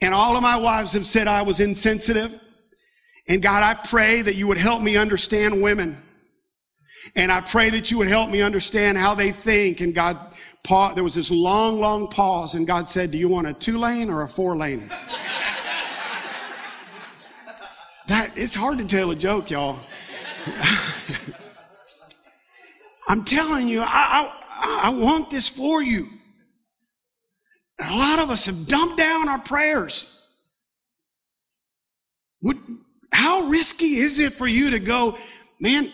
and 0.00 0.14
all 0.14 0.36
of 0.36 0.42
my 0.42 0.56
wives 0.56 0.92
have 0.92 1.06
said 1.06 1.28
I 1.28 1.42
was 1.42 1.60
insensitive. 1.60 2.40
And 3.28 3.42
God, 3.42 3.62
I 3.62 3.74
pray 3.74 4.22
that 4.22 4.36
you 4.36 4.46
would 4.46 4.58
help 4.58 4.82
me 4.82 4.96
understand 4.96 5.62
women. 5.62 5.96
And 7.14 7.30
I 7.30 7.40
pray 7.40 7.70
that 7.70 7.90
you 7.90 7.98
would 7.98 8.08
help 8.08 8.30
me 8.30 8.42
understand 8.42 8.98
how 8.98 9.14
they 9.14 9.30
think. 9.30 9.80
And 9.80 9.94
God, 9.94 10.18
there 10.94 11.04
was 11.04 11.14
this 11.14 11.30
long, 11.30 11.80
long 11.80 12.08
pause, 12.08 12.54
and 12.54 12.66
God 12.66 12.88
said, 12.88 13.12
Do 13.12 13.18
you 13.18 13.28
want 13.28 13.46
a 13.46 13.52
two 13.52 13.78
lane 13.78 14.10
or 14.10 14.22
a 14.22 14.28
four 14.28 14.56
lane? 14.56 14.88
that 18.08 18.32
it's 18.36 18.54
hard 18.54 18.78
to 18.78 18.84
tell 18.84 19.10
a 19.10 19.16
joke, 19.16 19.50
y'all. 19.50 19.78
I'm 23.08 23.24
telling 23.24 23.68
you, 23.68 23.82
I, 23.82 24.32
I, 24.50 24.80
I 24.84 24.90
want 24.90 25.30
this 25.30 25.48
for 25.48 25.80
you. 25.82 26.08
A 27.80 27.96
lot 27.96 28.18
of 28.18 28.30
us 28.30 28.46
have 28.46 28.66
dumped 28.66 28.96
down 28.96 29.28
our 29.28 29.38
prayers. 29.38 30.12
Would, 32.42 32.56
how 33.12 33.42
risky 33.48 33.96
is 33.96 34.18
it 34.18 34.32
for 34.32 34.46
you 34.46 34.70
to 34.70 34.78
go, 34.78 35.16
man, 35.60 35.88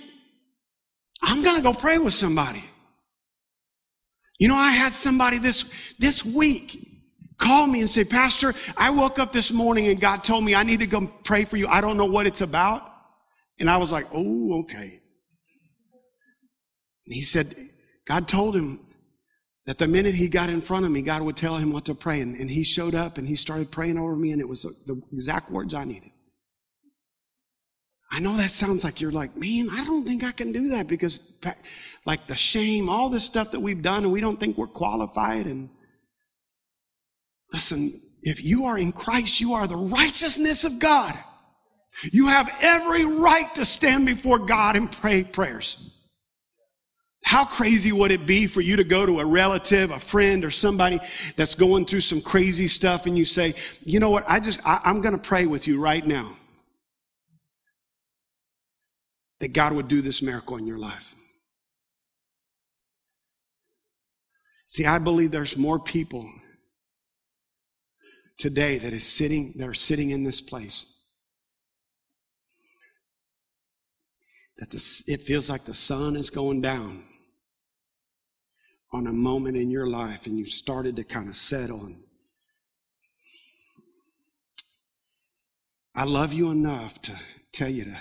I'm 1.22 1.42
going 1.42 1.56
to 1.56 1.62
go 1.62 1.72
pray 1.72 1.98
with 1.98 2.14
somebody? 2.14 2.62
You 4.38 4.48
know, 4.48 4.56
I 4.56 4.70
had 4.70 4.92
somebody 4.94 5.38
this, 5.38 5.94
this 5.98 6.24
week 6.24 6.76
call 7.38 7.66
me 7.66 7.80
and 7.80 7.90
say, 7.90 8.04
Pastor, 8.04 8.54
I 8.76 8.90
woke 8.90 9.18
up 9.18 9.32
this 9.32 9.52
morning 9.52 9.88
and 9.88 10.00
God 10.00 10.24
told 10.24 10.44
me 10.44 10.54
I 10.54 10.62
need 10.62 10.80
to 10.80 10.86
go 10.86 11.10
pray 11.24 11.44
for 11.44 11.56
you. 11.56 11.66
I 11.66 11.80
don't 11.80 11.96
know 11.96 12.06
what 12.06 12.26
it's 12.26 12.40
about. 12.40 12.88
And 13.60 13.68
I 13.68 13.76
was 13.76 13.92
like, 13.92 14.06
oh, 14.12 14.60
okay. 14.60 14.98
And 17.06 17.14
he 17.14 17.22
said, 17.22 17.54
God 18.06 18.28
told 18.28 18.56
him 18.56 18.78
that 19.66 19.78
the 19.78 19.86
minute 19.86 20.14
he 20.14 20.28
got 20.28 20.50
in 20.50 20.60
front 20.60 20.84
of 20.84 20.90
me, 20.90 21.02
God 21.02 21.22
would 21.22 21.36
tell 21.36 21.56
him 21.56 21.72
what 21.72 21.84
to 21.84 21.94
pray. 21.94 22.20
And, 22.20 22.34
and 22.36 22.50
he 22.50 22.64
showed 22.64 22.94
up 22.94 23.18
and 23.18 23.28
he 23.28 23.36
started 23.36 23.70
praying 23.70 23.98
over 23.98 24.16
me, 24.16 24.32
and 24.32 24.40
it 24.40 24.48
was 24.48 24.62
the, 24.62 24.74
the 24.86 25.02
exact 25.12 25.50
words 25.50 25.72
I 25.74 25.84
needed. 25.84 26.10
I 28.14 28.20
know 28.20 28.36
that 28.36 28.50
sounds 28.50 28.84
like 28.84 29.00
you're 29.00 29.12
like, 29.12 29.36
man, 29.36 29.68
I 29.72 29.84
don't 29.84 30.04
think 30.04 30.22
I 30.22 30.32
can 30.32 30.52
do 30.52 30.68
that 30.70 30.86
because, 30.86 31.38
like, 32.04 32.26
the 32.26 32.36
shame, 32.36 32.90
all 32.90 33.08
this 33.08 33.24
stuff 33.24 33.52
that 33.52 33.60
we've 33.60 33.80
done, 33.80 34.02
and 34.02 34.12
we 34.12 34.20
don't 34.20 34.38
think 34.38 34.58
we're 34.58 34.66
qualified. 34.66 35.46
And 35.46 35.70
listen, 37.52 37.90
if 38.22 38.44
you 38.44 38.66
are 38.66 38.76
in 38.76 38.92
Christ, 38.92 39.40
you 39.40 39.54
are 39.54 39.66
the 39.66 39.76
righteousness 39.76 40.64
of 40.64 40.78
God. 40.78 41.14
You 42.12 42.26
have 42.28 42.54
every 42.62 43.04
right 43.04 43.48
to 43.54 43.64
stand 43.64 44.06
before 44.06 44.38
God 44.38 44.76
and 44.76 44.90
pray 44.92 45.24
prayers. 45.24 45.91
How 47.24 47.44
crazy 47.44 47.92
would 47.92 48.10
it 48.10 48.26
be 48.26 48.46
for 48.46 48.60
you 48.60 48.76
to 48.76 48.84
go 48.84 49.06
to 49.06 49.20
a 49.20 49.24
relative, 49.24 49.90
a 49.90 49.98
friend, 49.98 50.44
or 50.44 50.50
somebody 50.50 50.98
that's 51.36 51.54
going 51.54 51.86
through 51.86 52.00
some 52.00 52.20
crazy 52.20 52.66
stuff 52.66 53.06
and 53.06 53.16
you 53.16 53.24
say, 53.24 53.54
you 53.84 54.00
know 54.00 54.10
what, 54.10 54.24
I 54.28 54.40
just, 54.40 54.60
I, 54.66 54.80
I'm 54.84 55.00
going 55.00 55.14
to 55.14 55.20
pray 55.20 55.46
with 55.46 55.66
you 55.66 55.80
right 55.80 56.04
now 56.04 56.30
that 59.40 59.52
God 59.52 59.72
would 59.72 59.88
do 59.88 60.02
this 60.02 60.20
miracle 60.20 60.56
in 60.56 60.66
your 60.66 60.78
life. 60.78 61.14
See, 64.66 64.84
I 64.84 64.98
believe 64.98 65.30
there's 65.30 65.56
more 65.56 65.78
people 65.78 66.28
today 68.36 68.78
that 68.78 68.92
is 68.92 69.06
sitting, 69.06 69.54
that 69.56 69.68
are 69.68 69.74
sitting 69.74 70.10
in 70.10 70.24
this 70.24 70.40
place. 70.40 70.98
That 74.58 74.70
the, 74.70 75.02
it 75.06 75.20
feels 75.20 75.48
like 75.48 75.64
the 75.64 75.74
sun 75.74 76.16
is 76.16 76.28
going 76.28 76.60
down 76.60 77.04
on 78.92 79.06
a 79.06 79.12
moment 79.12 79.56
in 79.56 79.70
your 79.70 79.86
life 79.86 80.26
and 80.26 80.38
you 80.38 80.46
started 80.46 80.96
to 80.96 81.04
kind 81.04 81.28
of 81.28 81.36
settle 81.36 81.84
and 81.84 82.02
I 85.94 86.04
love 86.04 86.32
you 86.32 86.50
enough 86.50 87.00
to 87.02 87.12
tell 87.52 87.68
you 87.68 87.84
to 87.84 87.98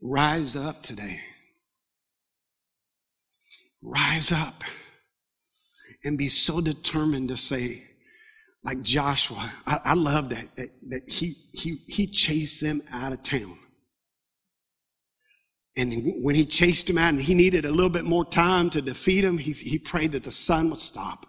rise 0.00 0.54
up 0.54 0.82
today. 0.82 1.18
Rise 3.82 4.30
up 4.30 4.62
and 6.04 6.16
be 6.16 6.28
so 6.28 6.60
determined 6.60 7.28
to 7.28 7.36
say, 7.36 7.82
like 8.64 8.82
Joshua, 8.82 9.50
I, 9.66 9.78
I 9.84 9.94
love 9.94 10.28
that, 10.28 10.54
that, 10.56 10.68
that 10.90 11.08
he, 11.08 11.34
he, 11.52 11.78
he 11.88 12.06
chased 12.06 12.60
them 12.60 12.80
out 12.94 13.12
of 13.12 13.22
town. 13.24 13.56
And 15.76 15.92
when 16.22 16.34
he 16.34 16.44
chased 16.44 16.88
him 16.88 16.98
out 16.98 17.10
and 17.10 17.20
he 17.20 17.34
needed 17.34 17.64
a 17.64 17.70
little 17.70 17.88
bit 17.88 18.04
more 18.04 18.24
time 18.24 18.68
to 18.70 18.82
defeat 18.82 19.24
him, 19.24 19.38
he, 19.38 19.52
he 19.52 19.78
prayed 19.78 20.12
that 20.12 20.24
the 20.24 20.30
sun 20.30 20.68
would 20.68 20.78
stop. 20.78 21.26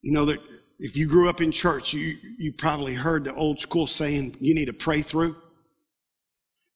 You 0.00 0.12
know 0.12 0.24
that 0.24 0.40
if 0.78 0.96
you 0.96 1.06
grew 1.06 1.28
up 1.28 1.40
in 1.40 1.52
church, 1.52 1.92
you, 1.92 2.16
you 2.38 2.52
probably 2.52 2.94
heard 2.94 3.24
the 3.24 3.34
old 3.34 3.60
school 3.60 3.86
saying, 3.86 4.36
you 4.40 4.54
need 4.54 4.66
to 4.66 4.72
pray 4.72 5.02
through. 5.02 5.36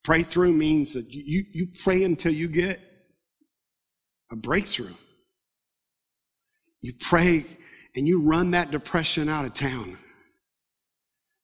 Pray 0.05 0.23
through 0.23 0.53
means 0.53 0.93
that 0.95 1.07
you, 1.11 1.45
you 1.53 1.67
pray 1.83 2.05
until 2.05 2.33
you 2.33 2.47
get 2.47 2.79
a 4.31 4.37
breakthrough. 4.37 4.95
You 6.83 6.93
pray 7.01 7.45
and 7.97 8.07
you 8.07 8.23
run 8.23 8.53
that 8.53 8.71
depression 8.71 9.29
out 9.29 9.47
of 9.47 9.55
town. 9.55 9.97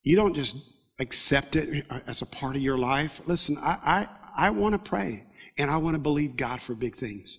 You 0.05 0.15
don't 0.15 0.35
just 0.35 0.79
accept 1.01 1.57
it 1.57 1.87
as 2.07 2.23
a 2.23 2.27
part 2.27 2.55
of 2.55 2.63
your 2.63 2.79
life. 2.79 3.21
Listen, 3.27 3.57
I, 3.61 3.79
I, 3.85 4.07
I 4.37 4.51
want 4.51 4.75
to 4.75 4.79
pray 4.79 5.25
and 5.59 5.71
I 5.71 5.77
want 5.77 5.95
to 5.95 6.01
believe 6.01 6.37
God 6.37 6.61
for 6.61 6.75
big 6.75 6.95
things. 6.95 7.39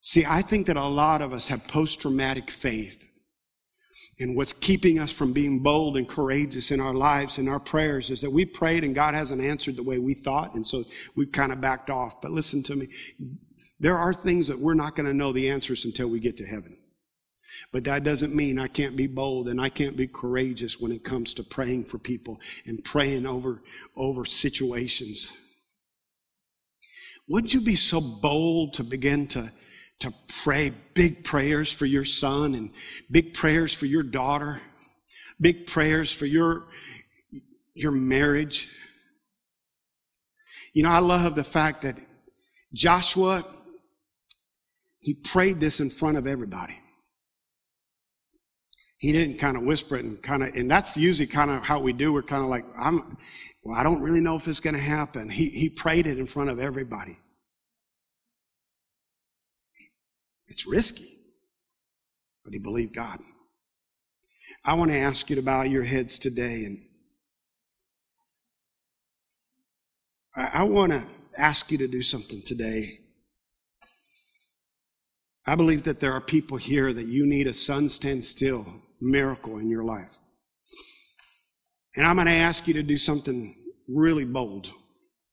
See, 0.00 0.24
I 0.24 0.42
think 0.42 0.66
that 0.66 0.76
a 0.76 0.84
lot 0.84 1.22
of 1.22 1.32
us 1.32 1.48
have 1.48 1.66
post 1.66 2.00
traumatic 2.00 2.50
faith. 2.50 3.10
And 4.20 4.36
what's 4.36 4.52
keeping 4.52 4.98
us 4.98 5.10
from 5.10 5.32
being 5.32 5.62
bold 5.62 5.96
and 5.96 6.08
courageous 6.08 6.70
in 6.70 6.80
our 6.80 6.94
lives 6.94 7.38
and 7.38 7.48
our 7.48 7.58
prayers 7.58 8.10
is 8.10 8.20
that 8.20 8.30
we 8.30 8.44
prayed 8.44 8.84
and 8.84 8.94
God 8.94 9.14
hasn't 9.14 9.42
answered 9.42 9.76
the 9.76 9.82
way 9.82 9.98
we 9.98 10.14
thought. 10.14 10.54
And 10.54 10.66
so 10.66 10.84
we've 11.16 11.32
kind 11.32 11.52
of 11.52 11.60
backed 11.60 11.90
off. 11.90 12.20
But 12.20 12.30
listen 12.30 12.62
to 12.64 12.76
me. 12.76 12.88
There 13.80 13.98
are 13.98 14.14
things 14.14 14.48
that 14.48 14.58
we're 14.58 14.74
not 14.74 14.96
going 14.96 15.06
to 15.06 15.14
know 15.14 15.32
the 15.32 15.50
answers 15.50 15.84
until 15.84 16.08
we 16.08 16.20
get 16.20 16.36
to 16.38 16.46
heaven. 16.46 16.78
But 17.72 17.84
that 17.84 18.04
doesn't 18.04 18.34
mean 18.34 18.58
I 18.58 18.68
can't 18.68 18.96
be 18.96 19.06
bold 19.06 19.48
and 19.48 19.60
I 19.60 19.70
can't 19.70 19.96
be 19.96 20.06
courageous 20.06 20.78
when 20.78 20.92
it 20.92 21.04
comes 21.04 21.34
to 21.34 21.42
praying 21.42 21.84
for 21.84 21.98
people 21.98 22.40
and 22.66 22.82
praying 22.84 23.26
over, 23.26 23.62
over 23.96 24.24
situations. 24.24 25.32
Would 27.28 27.52
you 27.52 27.60
be 27.60 27.74
so 27.74 28.00
bold 28.00 28.74
to 28.74 28.84
begin 28.84 29.26
to, 29.28 29.50
to 30.00 30.12
pray 30.42 30.70
big 30.94 31.24
prayers 31.24 31.72
for 31.72 31.86
your 31.86 32.04
son 32.04 32.54
and 32.54 32.70
big 33.10 33.34
prayers 33.34 33.72
for 33.72 33.86
your 33.86 34.04
daughter, 34.04 34.60
big 35.40 35.66
prayers 35.66 36.12
for 36.12 36.26
your, 36.26 36.64
your 37.74 37.92
marriage? 37.92 38.68
You 40.72 40.84
know, 40.84 40.90
I 40.90 41.00
love 41.00 41.34
the 41.34 41.44
fact 41.44 41.82
that 41.82 42.00
Joshua, 42.72 43.42
he 45.00 45.14
prayed 45.14 45.58
this 45.58 45.80
in 45.80 45.90
front 45.90 46.18
of 46.18 46.26
everybody 46.26 46.78
he 48.98 49.12
didn't 49.12 49.38
kind 49.38 49.56
of 49.56 49.62
whisper 49.62 49.96
it 49.96 50.04
and 50.04 50.22
kind 50.22 50.42
of, 50.42 50.48
and 50.54 50.70
that's 50.70 50.96
usually 50.96 51.26
kind 51.26 51.50
of 51.50 51.62
how 51.62 51.78
we 51.78 51.92
do. 51.92 52.12
We're 52.12 52.22
kind 52.22 52.42
of 52.42 52.48
like, 52.48 52.64
I'm, 52.78 53.16
well, 53.66 53.76
I 53.76 53.82
don't 53.82 54.00
really 54.00 54.20
know 54.20 54.36
if 54.36 54.46
it's 54.46 54.60
going 54.60 54.76
to 54.76 54.80
happen. 54.80 55.28
He, 55.28 55.48
he 55.48 55.68
prayed 55.68 56.06
it 56.06 56.18
in 56.18 56.26
front 56.26 56.50
of 56.50 56.60
everybody. 56.60 57.18
It's 60.46 60.66
risky, 60.66 61.08
but 62.44 62.52
he 62.52 62.60
believed 62.60 62.94
God. 62.94 63.18
I 64.64 64.74
want 64.74 64.92
to 64.92 64.98
ask 64.98 65.28
you 65.28 65.36
to 65.36 65.42
bow 65.42 65.62
your 65.62 65.82
heads 65.82 66.18
today 66.18 66.64
and 66.64 66.78
I, 70.36 70.50
I 70.54 70.62
want 70.62 70.92
to 70.92 71.02
ask 71.36 71.72
you 71.72 71.78
to 71.78 71.88
do 71.88 72.02
something 72.02 72.42
today. 72.46 72.98
I 75.44 75.56
believe 75.56 75.82
that 75.84 75.98
there 75.98 76.12
are 76.12 76.20
people 76.20 76.56
here 76.56 76.92
that 76.92 77.06
you 77.06 77.26
need 77.26 77.48
a 77.48 77.54
sun 77.54 77.88
stand 77.88 78.22
still 78.22 78.66
miracle 79.00 79.58
in 79.58 79.68
your 79.68 79.84
life. 79.84 80.18
And 81.96 82.06
I'm 82.06 82.16
going 82.16 82.26
to 82.26 82.32
ask 82.32 82.68
you 82.68 82.74
to 82.74 82.82
do 82.82 82.98
something 82.98 83.54
really 83.88 84.24
bold, 84.24 84.70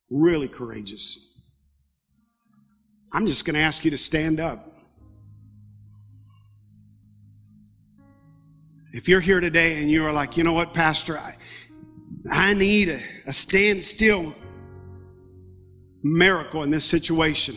really 0.10 0.48
courageous. 0.48 1.42
I'm 3.12 3.28
just 3.28 3.46
going 3.46 3.56
to 3.56 3.60
ask 3.62 3.84
you 3.84 3.92
to 3.92 3.98
stand 3.98 4.40
up. 4.40 4.70
If 8.92 9.08
you're 9.08 9.20
here 9.20 9.40
today 9.40 9.82
and 9.82 9.90
you 9.90 10.06
are 10.06 10.14
like, 10.14 10.38
you 10.38 10.44
know 10.44 10.54
what, 10.54 10.74
Pastor, 10.74 11.18
I, 11.18 11.32
I 12.32 12.54
need 12.54 12.90
a, 12.90 13.00
a 13.28 13.34
standstill 13.34 14.34
miracle 16.04 16.64
in 16.64 16.70
this 16.70 16.86
situation. 16.86 17.56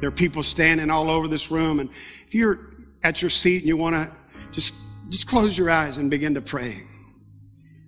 There 0.00 0.08
are 0.08 0.12
people 0.12 0.42
standing 0.42 0.90
all 0.90 1.08
over 1.08 1.28
this 1.28 1.50
room, 1.50 1.78
and 1.78 1.88
if 1.88 2.34
you're 2.34 2.74
at 3.04 3.22
your 3.22 3.30
seat 3.30 3.58
and 3.58 3.68
you 3.68 3.76
want 3.76 3.94
to 3.94 4.12
just 4.52 4.74
just 5.08 5.28
close 5.28 5.56
your 5.56 5.70
eyes 5.70 5.98
and 5.98 6.10
begin 6.10 6.34
to 6.34 6.40
pray. 6.40 6.82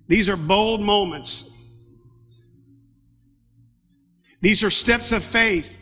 These 0.07 0.29
are 0.29 0.37
bold 0.37 0.81
moments. 0.81 1.81
These 4.41 4.63
are 4.63 4.69
steps 4.69 5.11
of 5.11 5.23
faith. 5.23 5.73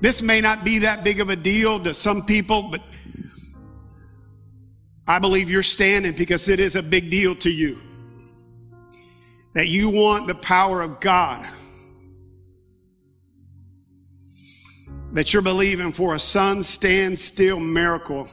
This 0.00 0.22
may 0.22 0.40
not 0.40 0.64
be 0.64 0.78
that 0.78 1.04
big 1.04 1.20
of 1.20 1.28
a 1.28 1.36
deal 1.36 1.78
to 1.80 1.92
some 1.92 2.24
people, 2.24 2.62
but 2.70 2.80
I 5.06 5.18
believe 5.18 5.50
you're 5.50 5.62
standing 5.62 6.12
because 6.12 6.48
it 6.48 6.60
is 6.60 6.76
a 6.76 6.82
big 6.82 7.10
deal 7.10 7.34
to 7.36 7.50
you. 7.50 7.78
That 9.54 9.68
you 9.68 9.88
want 9.88 10.28
the 10.28 10.36
power 10.36 10.80
of 10.80 11.00
God. 11.00 11.46
That 15.12 15.32
you're 15.32 15.42
believing 15.42 15.90
for 15.90 16.14
a 16.14 16.18
sun 16.18 16.62
stand 16.62 17.18
still 17.18 17.58
miracle. 17.58 18.28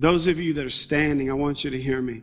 Those 0.00 0.28
of 0.28 0.40
you 0.40 0.54
that 0.54 0.64
are 0.64 0.70
standing, 0.70 1.30
I 1.30 1.34
want 1.34 1.62
you 1.62 1.70
to 1.72 1.78
hear 1.78 2.00
me. 2.00 2.22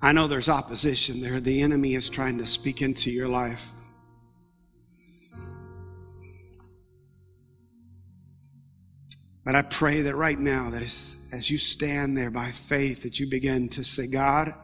I 0.00 0.12
know 0.12 0.28
there's 0.28 0.48
opposition 0.48 1.20
there. 1.20 1.38
The 1.38 1.60
enemy 1.60 1.92
is 1.92 2.08
trying 2.08 2.38
to 2.38 2.46
speak 2.46 2.80
into 2.80 3.10
your 3.10 3.28
life. 3.28 3.70
But 9.44 9.56
I 9.56 9.60
pray 9.60 10.00
that 10.00 10.16
right 10.16 10.38
now, 10.38 10.70
that 10.70 10.80
as, 10.80 11.30
as 11.34 11.50
you 11.50 11.58
stand 11.58 12.16
there 12.16 12.30
by 12.30 12.50
faith, 12.50 13.02
that 13.02 13.20
you 13.20 13.28
begin 13.28 13.68
to 13.70 13.84
say, 13.84 14.06
God, 14.06 14.54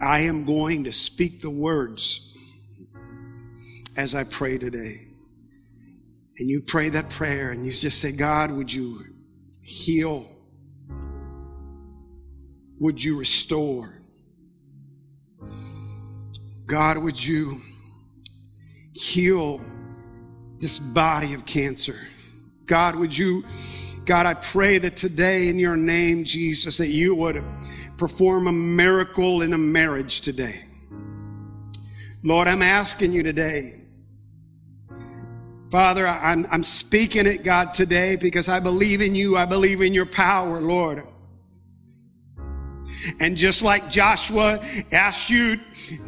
I 0.00 0.20
am 0.20 0.44
going 0.44 0.82
to 0.84 0.92
speak 0.92 1.40
the 1.40 1.50
words 1.50 2.28
as 3.98 4.14
I 4.14 4.24
pray 4.24 4.56
today. 4.56 4.96
And 6.38 6.48
you 6.48 6.62
pray 6.62 6.88
that 6.88 7.10
prayer 7.10 7.50
and 7.50 7.66
you 7.66 7.72
just 7.72 8.00
say, 8.00 8.12
God, 8.12 8.50
would 8.50 8.72
you 8.72 9.04
heal 9.62 10.26
would 12.80 13.02
you 13.02 13.18
restore? 13.18 14.00
God, 16.66 16.98
would 16.98 17.22
you 17.22 17.56
heal 18.92 19.60
this 20.60 20.78
body 20.78 21.34
of 21.34 21.44
cancer? 21.46 21.96
God, 22.66 22.94
would 22.96 23.16
you, 23.16 23.44
God, 24.04 24.26
I 24.26 24.34
pray 24.34 24.78
that 24.78 24.96
today 24.96 25.48
in 25.48 25.58
your 25.58 25.76
name, 25.76 26.24
Jesus, 26.24 26.76
that 26.76 26.88
you 26.88 27.14
would 27.14 27.42
perform 27.96 28.46
a 28.46 28.52
miracle 28.52 29.42
in 29.42 29.54
a 29.54 29.58
marriage 29.58 30.20
today. 30.20 30.62
Lord, 32.22 32.46
I'm 32.46 32.62
asking 32.62 33.12
you 33.12 33.22
today. 33.22 33.77
Father, 35.70 36.06
I'm, 36.06 36.46
I'm 36.50 36.62
speaking 36.62 37.26
it, 37.26 37.44
God, 37.44 37.74
today 37.74 38.16
because 38.16 38.48
I 38.48 38.58
believe 38.58 39.02
in 39.02 39.14
you. 39.14 39.36
I 39.36 39.44
believe 39.44 39.82
in 39.82 39.92
your 39.92 40.06
power, 40.06 40.60
Lord. 40.60 41.02
And 43.20 43.36
just 43.36 43.62
like 43.62 43.90
Joshua 43.90 44.58
asked 44.92 45.28
you 45.28 45.58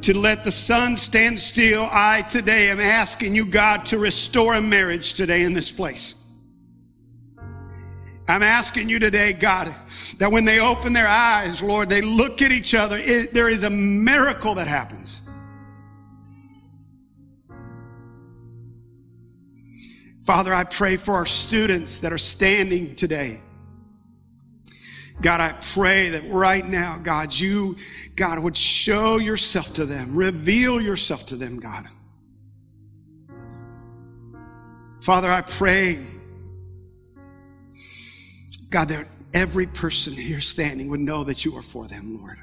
to 0.01 0.17
let 0.17 0.45
the 0.45 0.53
sun 0.53 0.97
stand 0.97 1.39
still, 1.39 1.87
I 1.91 2.23
today 2.23 2.71
am 2.71 2.81
asking 2.81 3.35
you, 3.35 3.45
God, 3.45 3.85
to 3.87 3.99
restore 3.99 4.55
a 4.55 4.63
marriage 4.63 5.15
today 5.15 5.43
in 5.43 5.53
this 5.53 5.71
place. 5.71 6.15
I'm 8.29 8.43
asking 8.43 8.89
you 8.89 8.99
today, 8.99 9.33
God, 9.33 9.75
that 10.19 10.31
when 10.31 10.45
they 10.45 10.61
open 10.61 10.93
their 10.93 11.09
eyes, 11.09 11.63
Lord, 11.63 11.91
they 11.91 12.01
look 12.01 12.43
at 12.43 12.53
each 12.53 12.75
other, 12.75 12.97
it, 12.99 13.35
there 13.35 13.49
is 13.49 13.65
a 13.65 13.71
miracle 13.71 14.55
that 14.55 14.69
happens. 14.69 15.20
Father, 20.31 20.55
I 20.55 20.63
pray 20.63 20.97
for 20.97 21.15
our 21.15 21.27
students 21.27 21.99
that 21.99 22.13
are 22.13 22.17
standing 22.17 22.95
today. 22.95 23.41
God, 25.21 25.41
I 25.41 25.53
pray 25.75 26.11
that 26.11 26.23
right 26.31 26.65
now, 26.65 26.99
God, 27.03 27.35
you, 27.35 27.75
God, 28.15 28.39
would 28.39 28.57
show 28.57 29.19
yourself 29.19 29.73
to 29.73 29.85
them, 29.85 30.15
reveal 30.15 30.81
yourself 30.81 31.27
to 31.27 31.37
them, 31.37 31.59
God. 31.59 31.89
Father, 35.01 35.33
I 35.33 35.41
pray, 35.41 35.99
God, 38.71 38.89
that 38.91 39.11
every 39.35 39.67
person 39.67 40.13
here 40.13 40.41
standing 40.41 40.91
would 40.91 41.01
know 41.01 41.25
that 41.25 41.45
you 41.45 41.57
are 41.57 41.63
for 41.63 41.89
them, 41.89 42.21
Lord. 42.21 42.39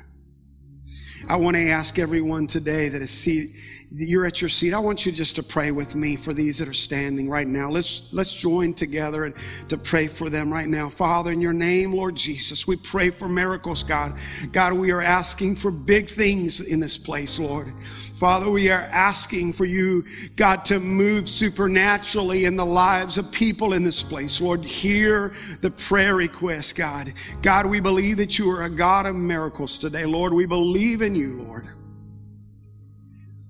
I 1.30 1.38
want 1.38 1.56
to 1.56 1.70
ask 1.70 1.98
everyone 2.00 2.48
today 2.48 2.90
that 2.90 3.02
is 3.02 3.12
seated 3.12 3.56
you're 3.92 4.26
at 4.26 4.42
your 4.42 4.50
seat, 4.50 4.74
I 4.74 4.80
want 4.80 5.06
you 5.06 5.12
just 5.12 5.36
to 5.38 5.44
pray 5.44 5.72
with 5.72 5.96
me 5.96 6.18
for 6.18 6.34
these 6.34 6.58
that 6.58 6.68
are 6.68 6.74
standing 6.74 7.30
right 7.30 7.48
now. 7.48 7.70
Let's 7.70 8.12
let's 8.12 8.34
join 8.34 8.74
together 8.74 9.26
and 9.26 9.36
to 9.70 9.78
pray 9.78 10.08
for 10.08 10.30
them 10.30 10.52
right 10.52 10.68
now. 10.68 10.90
Father, 10.90 11.32
in 11.32 11.40
your 11.40 11.54
name, 11.54 11.94
Lord 11.94 12.16
Jesus, 12.16 12.68
we 12.68 12.76
pray 12.76 13.12
for 13.12 13.30
miracles, 13.30 13.84
God. 13.84 14.14
God, 14.52 14.74
we 14.74 14.92
are 14.92 15.02
asking 15.02 15.56
for 15.56 15.72
big 15.72 16.08
things 16.08 16.60
in 16.60 16.82
this 16.82 16.98
place, 16.98 17.40
Lord. 17.40 17.74
Father, 17.80 18.50
we 18.50 18.70
are 18.70 18.82
asking 18.92 19.54
for 19.54 19.66
you, 19.66 20.04
God, 20.36 20.66
to 20.66 20.80
move 20.80 21.30
supernaturally 21.30 22.46
in 22.46 22.58
the 22.58 22.66
lives 22.66 23.18
of 23.18 23.32
people 23.32 23.74
in 23.74 23.84
this 23.84 24.02
place. 24.02 24.42
Lord, 24.42 24.66
hear 24.66 25.34
the 25.62 25.72
prayer 25.72 26.16
request, 26.16 26.76
God. 26.76 27.14
God, 27.42 27.68
we 27.68 27.80
believe 27.80 28.18
that 28.18 28.38
you 28.40 28.50
are 28.50 28.64
a 28.64 28.70
God 28.70 29.06
of 29.06 29.16
miracles 29.16 29.78
today. 29.78 30.06
Lord, 30.06 30.34
we 30.34 30.46
believe 30.46 31.04
in 31.04 31.16
you, 31.16 31.44
Lord. 31.44 31.70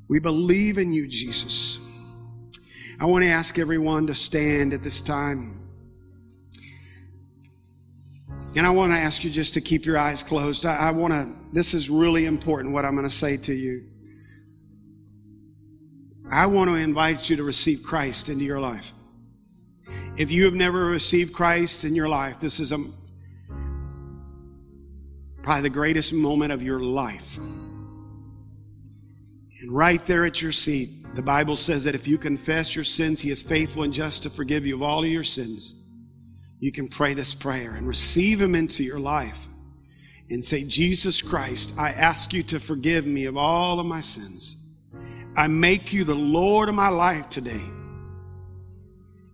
We 0.10 0.20
believe 0.20 0.78
in 0.78 0.94
you, 0.94 1.08
Jesus. 1.08 1.80
I 3.00 3.06
want 3.06 3.24
to 3.24 3.30
ask 3.30 3.60
everyone 3.60 4.08
to 4.08 4.16
stand 4.16 4.74
at 4.74 4.82
this 4.82 5.02
time. 5.02 5.54
And 8.56 8.66
I 8.66 8.72
want 8.72 8.92
to 8.92 8.98
ask 8.98 9.24
you 9.24 9.30
just 9.30 9.54
to 9.54 9.62
keep 9.62 9.86
your 9.86 9.98
eyes 9.98 10.24
closed. 10.24 10.66
I, 10.66 10.76
I 10.76 10.92
want 10.92 11.14
to, 11.14 11.32
this 11.54 11.74
is 11.74 11.90
really 11.90 12.26
important 12.26 12.74
what 12.74 12.86
I'm 12.86 12.96
going 12.96 13.08
to 13.08 13.16
say 13.16 13.38
to 13.38 13.54
you. 13.54 13.84
I 16.32 16.48
want 16.48 16.70
to 16.70 16.76
invite 16.76 17.30
you 17.30 17.36
to 17.38 17.44
receive 17.44 17.84
Christ 17.84 18.30
into 18.30 18.44
your 18.44 18.60
life. 18.60 18.94
If 20.18 20.32
you 20.32 20.46
have 20.46 20.56
never 20.56 20.86
received 20.86 21.34
Christ 21.34 21.84
in 21.84 21.94
your 21.94 22.10
life, 22.10 22.40
this 22.40 22.60
is 22.60 22.72
a, 22.72 22.80
probably 25.44 25.62
the 25.62 25.70
greatest 25.70 26.14
moment 26.14 26.52
of 26.52 26.64
your 26.64 26.80
life. 26.80 27.38
And 29.62 29.72
right 29.72 30.04
there 30.06 30.26
at 30.26 30.42
your 30.42 30.52
seat, 30.52 30.92
the 31.16 31.22
Bible 31.22 31.58
says 31.58 31.84
that 31.86 31.96
if 31.96 32.08
you 32.08 32.18
confess 32.18 32.76
your 32.76 32.84
sins, 32.84 33.22
He 33.22 33.32
is 33.32 33.42
faithful 33.42 33.84
and 33.84 33.94
just 33.94 34.24
to 34.24 34.30
forgive 34.30 34.66
you 34.66 34.76
of 34.76 34.84
all 34.84 35.04
of 35.04 35.10
your 35.10 35.24
sins. 35.24 35.84
You 36.60 36.72
can 36.72 36.88
pray 36.88 37.14
this 37.14 37.34
prayer 37.34 37.74
and 37.74 37.88
receive 37.88 38.40
Him 38.40 38.56
into 38.56 38.84
your 38.84 39.00
life 39.00 39.48
and 40.30 40.44
say, 40.44 40.64
Jesus 40.64 41.22
Christ, 41.22 41.80
I 41.80 41.90
ask 41.90 42.34
you 42.34 42.44
to 42.44 42.60
forgive 42.60 43.08
me 43.08 43.26
of 43.26 43.38
all 43.38 43.80
of 43.80 43.86
my 43.86 44.02
sins. 44.02 44.64
I 45.36 45.48
make 45.48 45.94
you 45.94 46.04
the 46.04 46.16
Lord 46.16 46.70
of 46.70 46.76
my 46.76 46.90
life 46.90 47.30
today. 47.30 47.66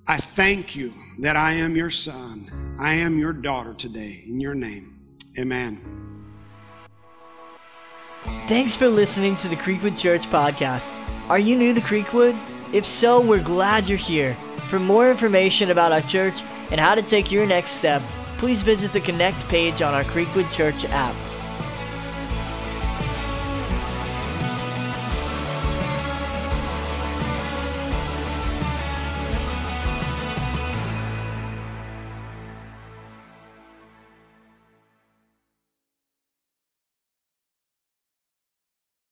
I 0.08 0.18
thank 0.18 0.76
you 0.76 0.94
that 1.20 1.36
I 1.36 1.54
am 1.54 1.76
your 1.76 1.90
son. 1.90 2.76
I 2.80 2.96
am 2.96 3.18
your 3.18 3.34
daughter 3.34 3.74
today. 3.74 4.24
In 4.28 4.40
your 4.40 4.56
name, 4.56 5.00
amen. 5.40 6.03
Thanks 8.48 8.76
for 8.76 8.88
listening 8.88 9.36
to 9.36 9.48
the 9.48 9.56
Creekwood 9.56 9.98
Church 9.98 10.28
podcast. 10.28 11.00
Are 11.30 11.40
you 11.40 11.56
new 11.56 11.74
to 11.74 11.82
Creekwood? 11.82 12.40
If 12.74 12.86
so, 12.86 13.22
we're 13.22 13.44
glad 13.44 13.88
you're 13.88 13.98
here. 13.98 14.36
For 14.70 14.80
more 14.80 15.12
information 15.12 15.72
about 15.72 15.92
our 15.92 16.02
church 16.02 16.42
and 16.72 16.80
how 16.80 16.96
to 16.96 17.02
take 17.02 17.32
your 17.32 17.46
next 17.46 17.72
step, 17.72 18.02
please 18.38 18.64
visit 18.64 18.92
the 18.94 19.02
Connect 19.02 19.48
page 19.50 19.82
on 19.82 19.94
our 19.94 20.04
Creekwood 20.04 20.52
Church 20.52 20.86
app. 20.86 21.16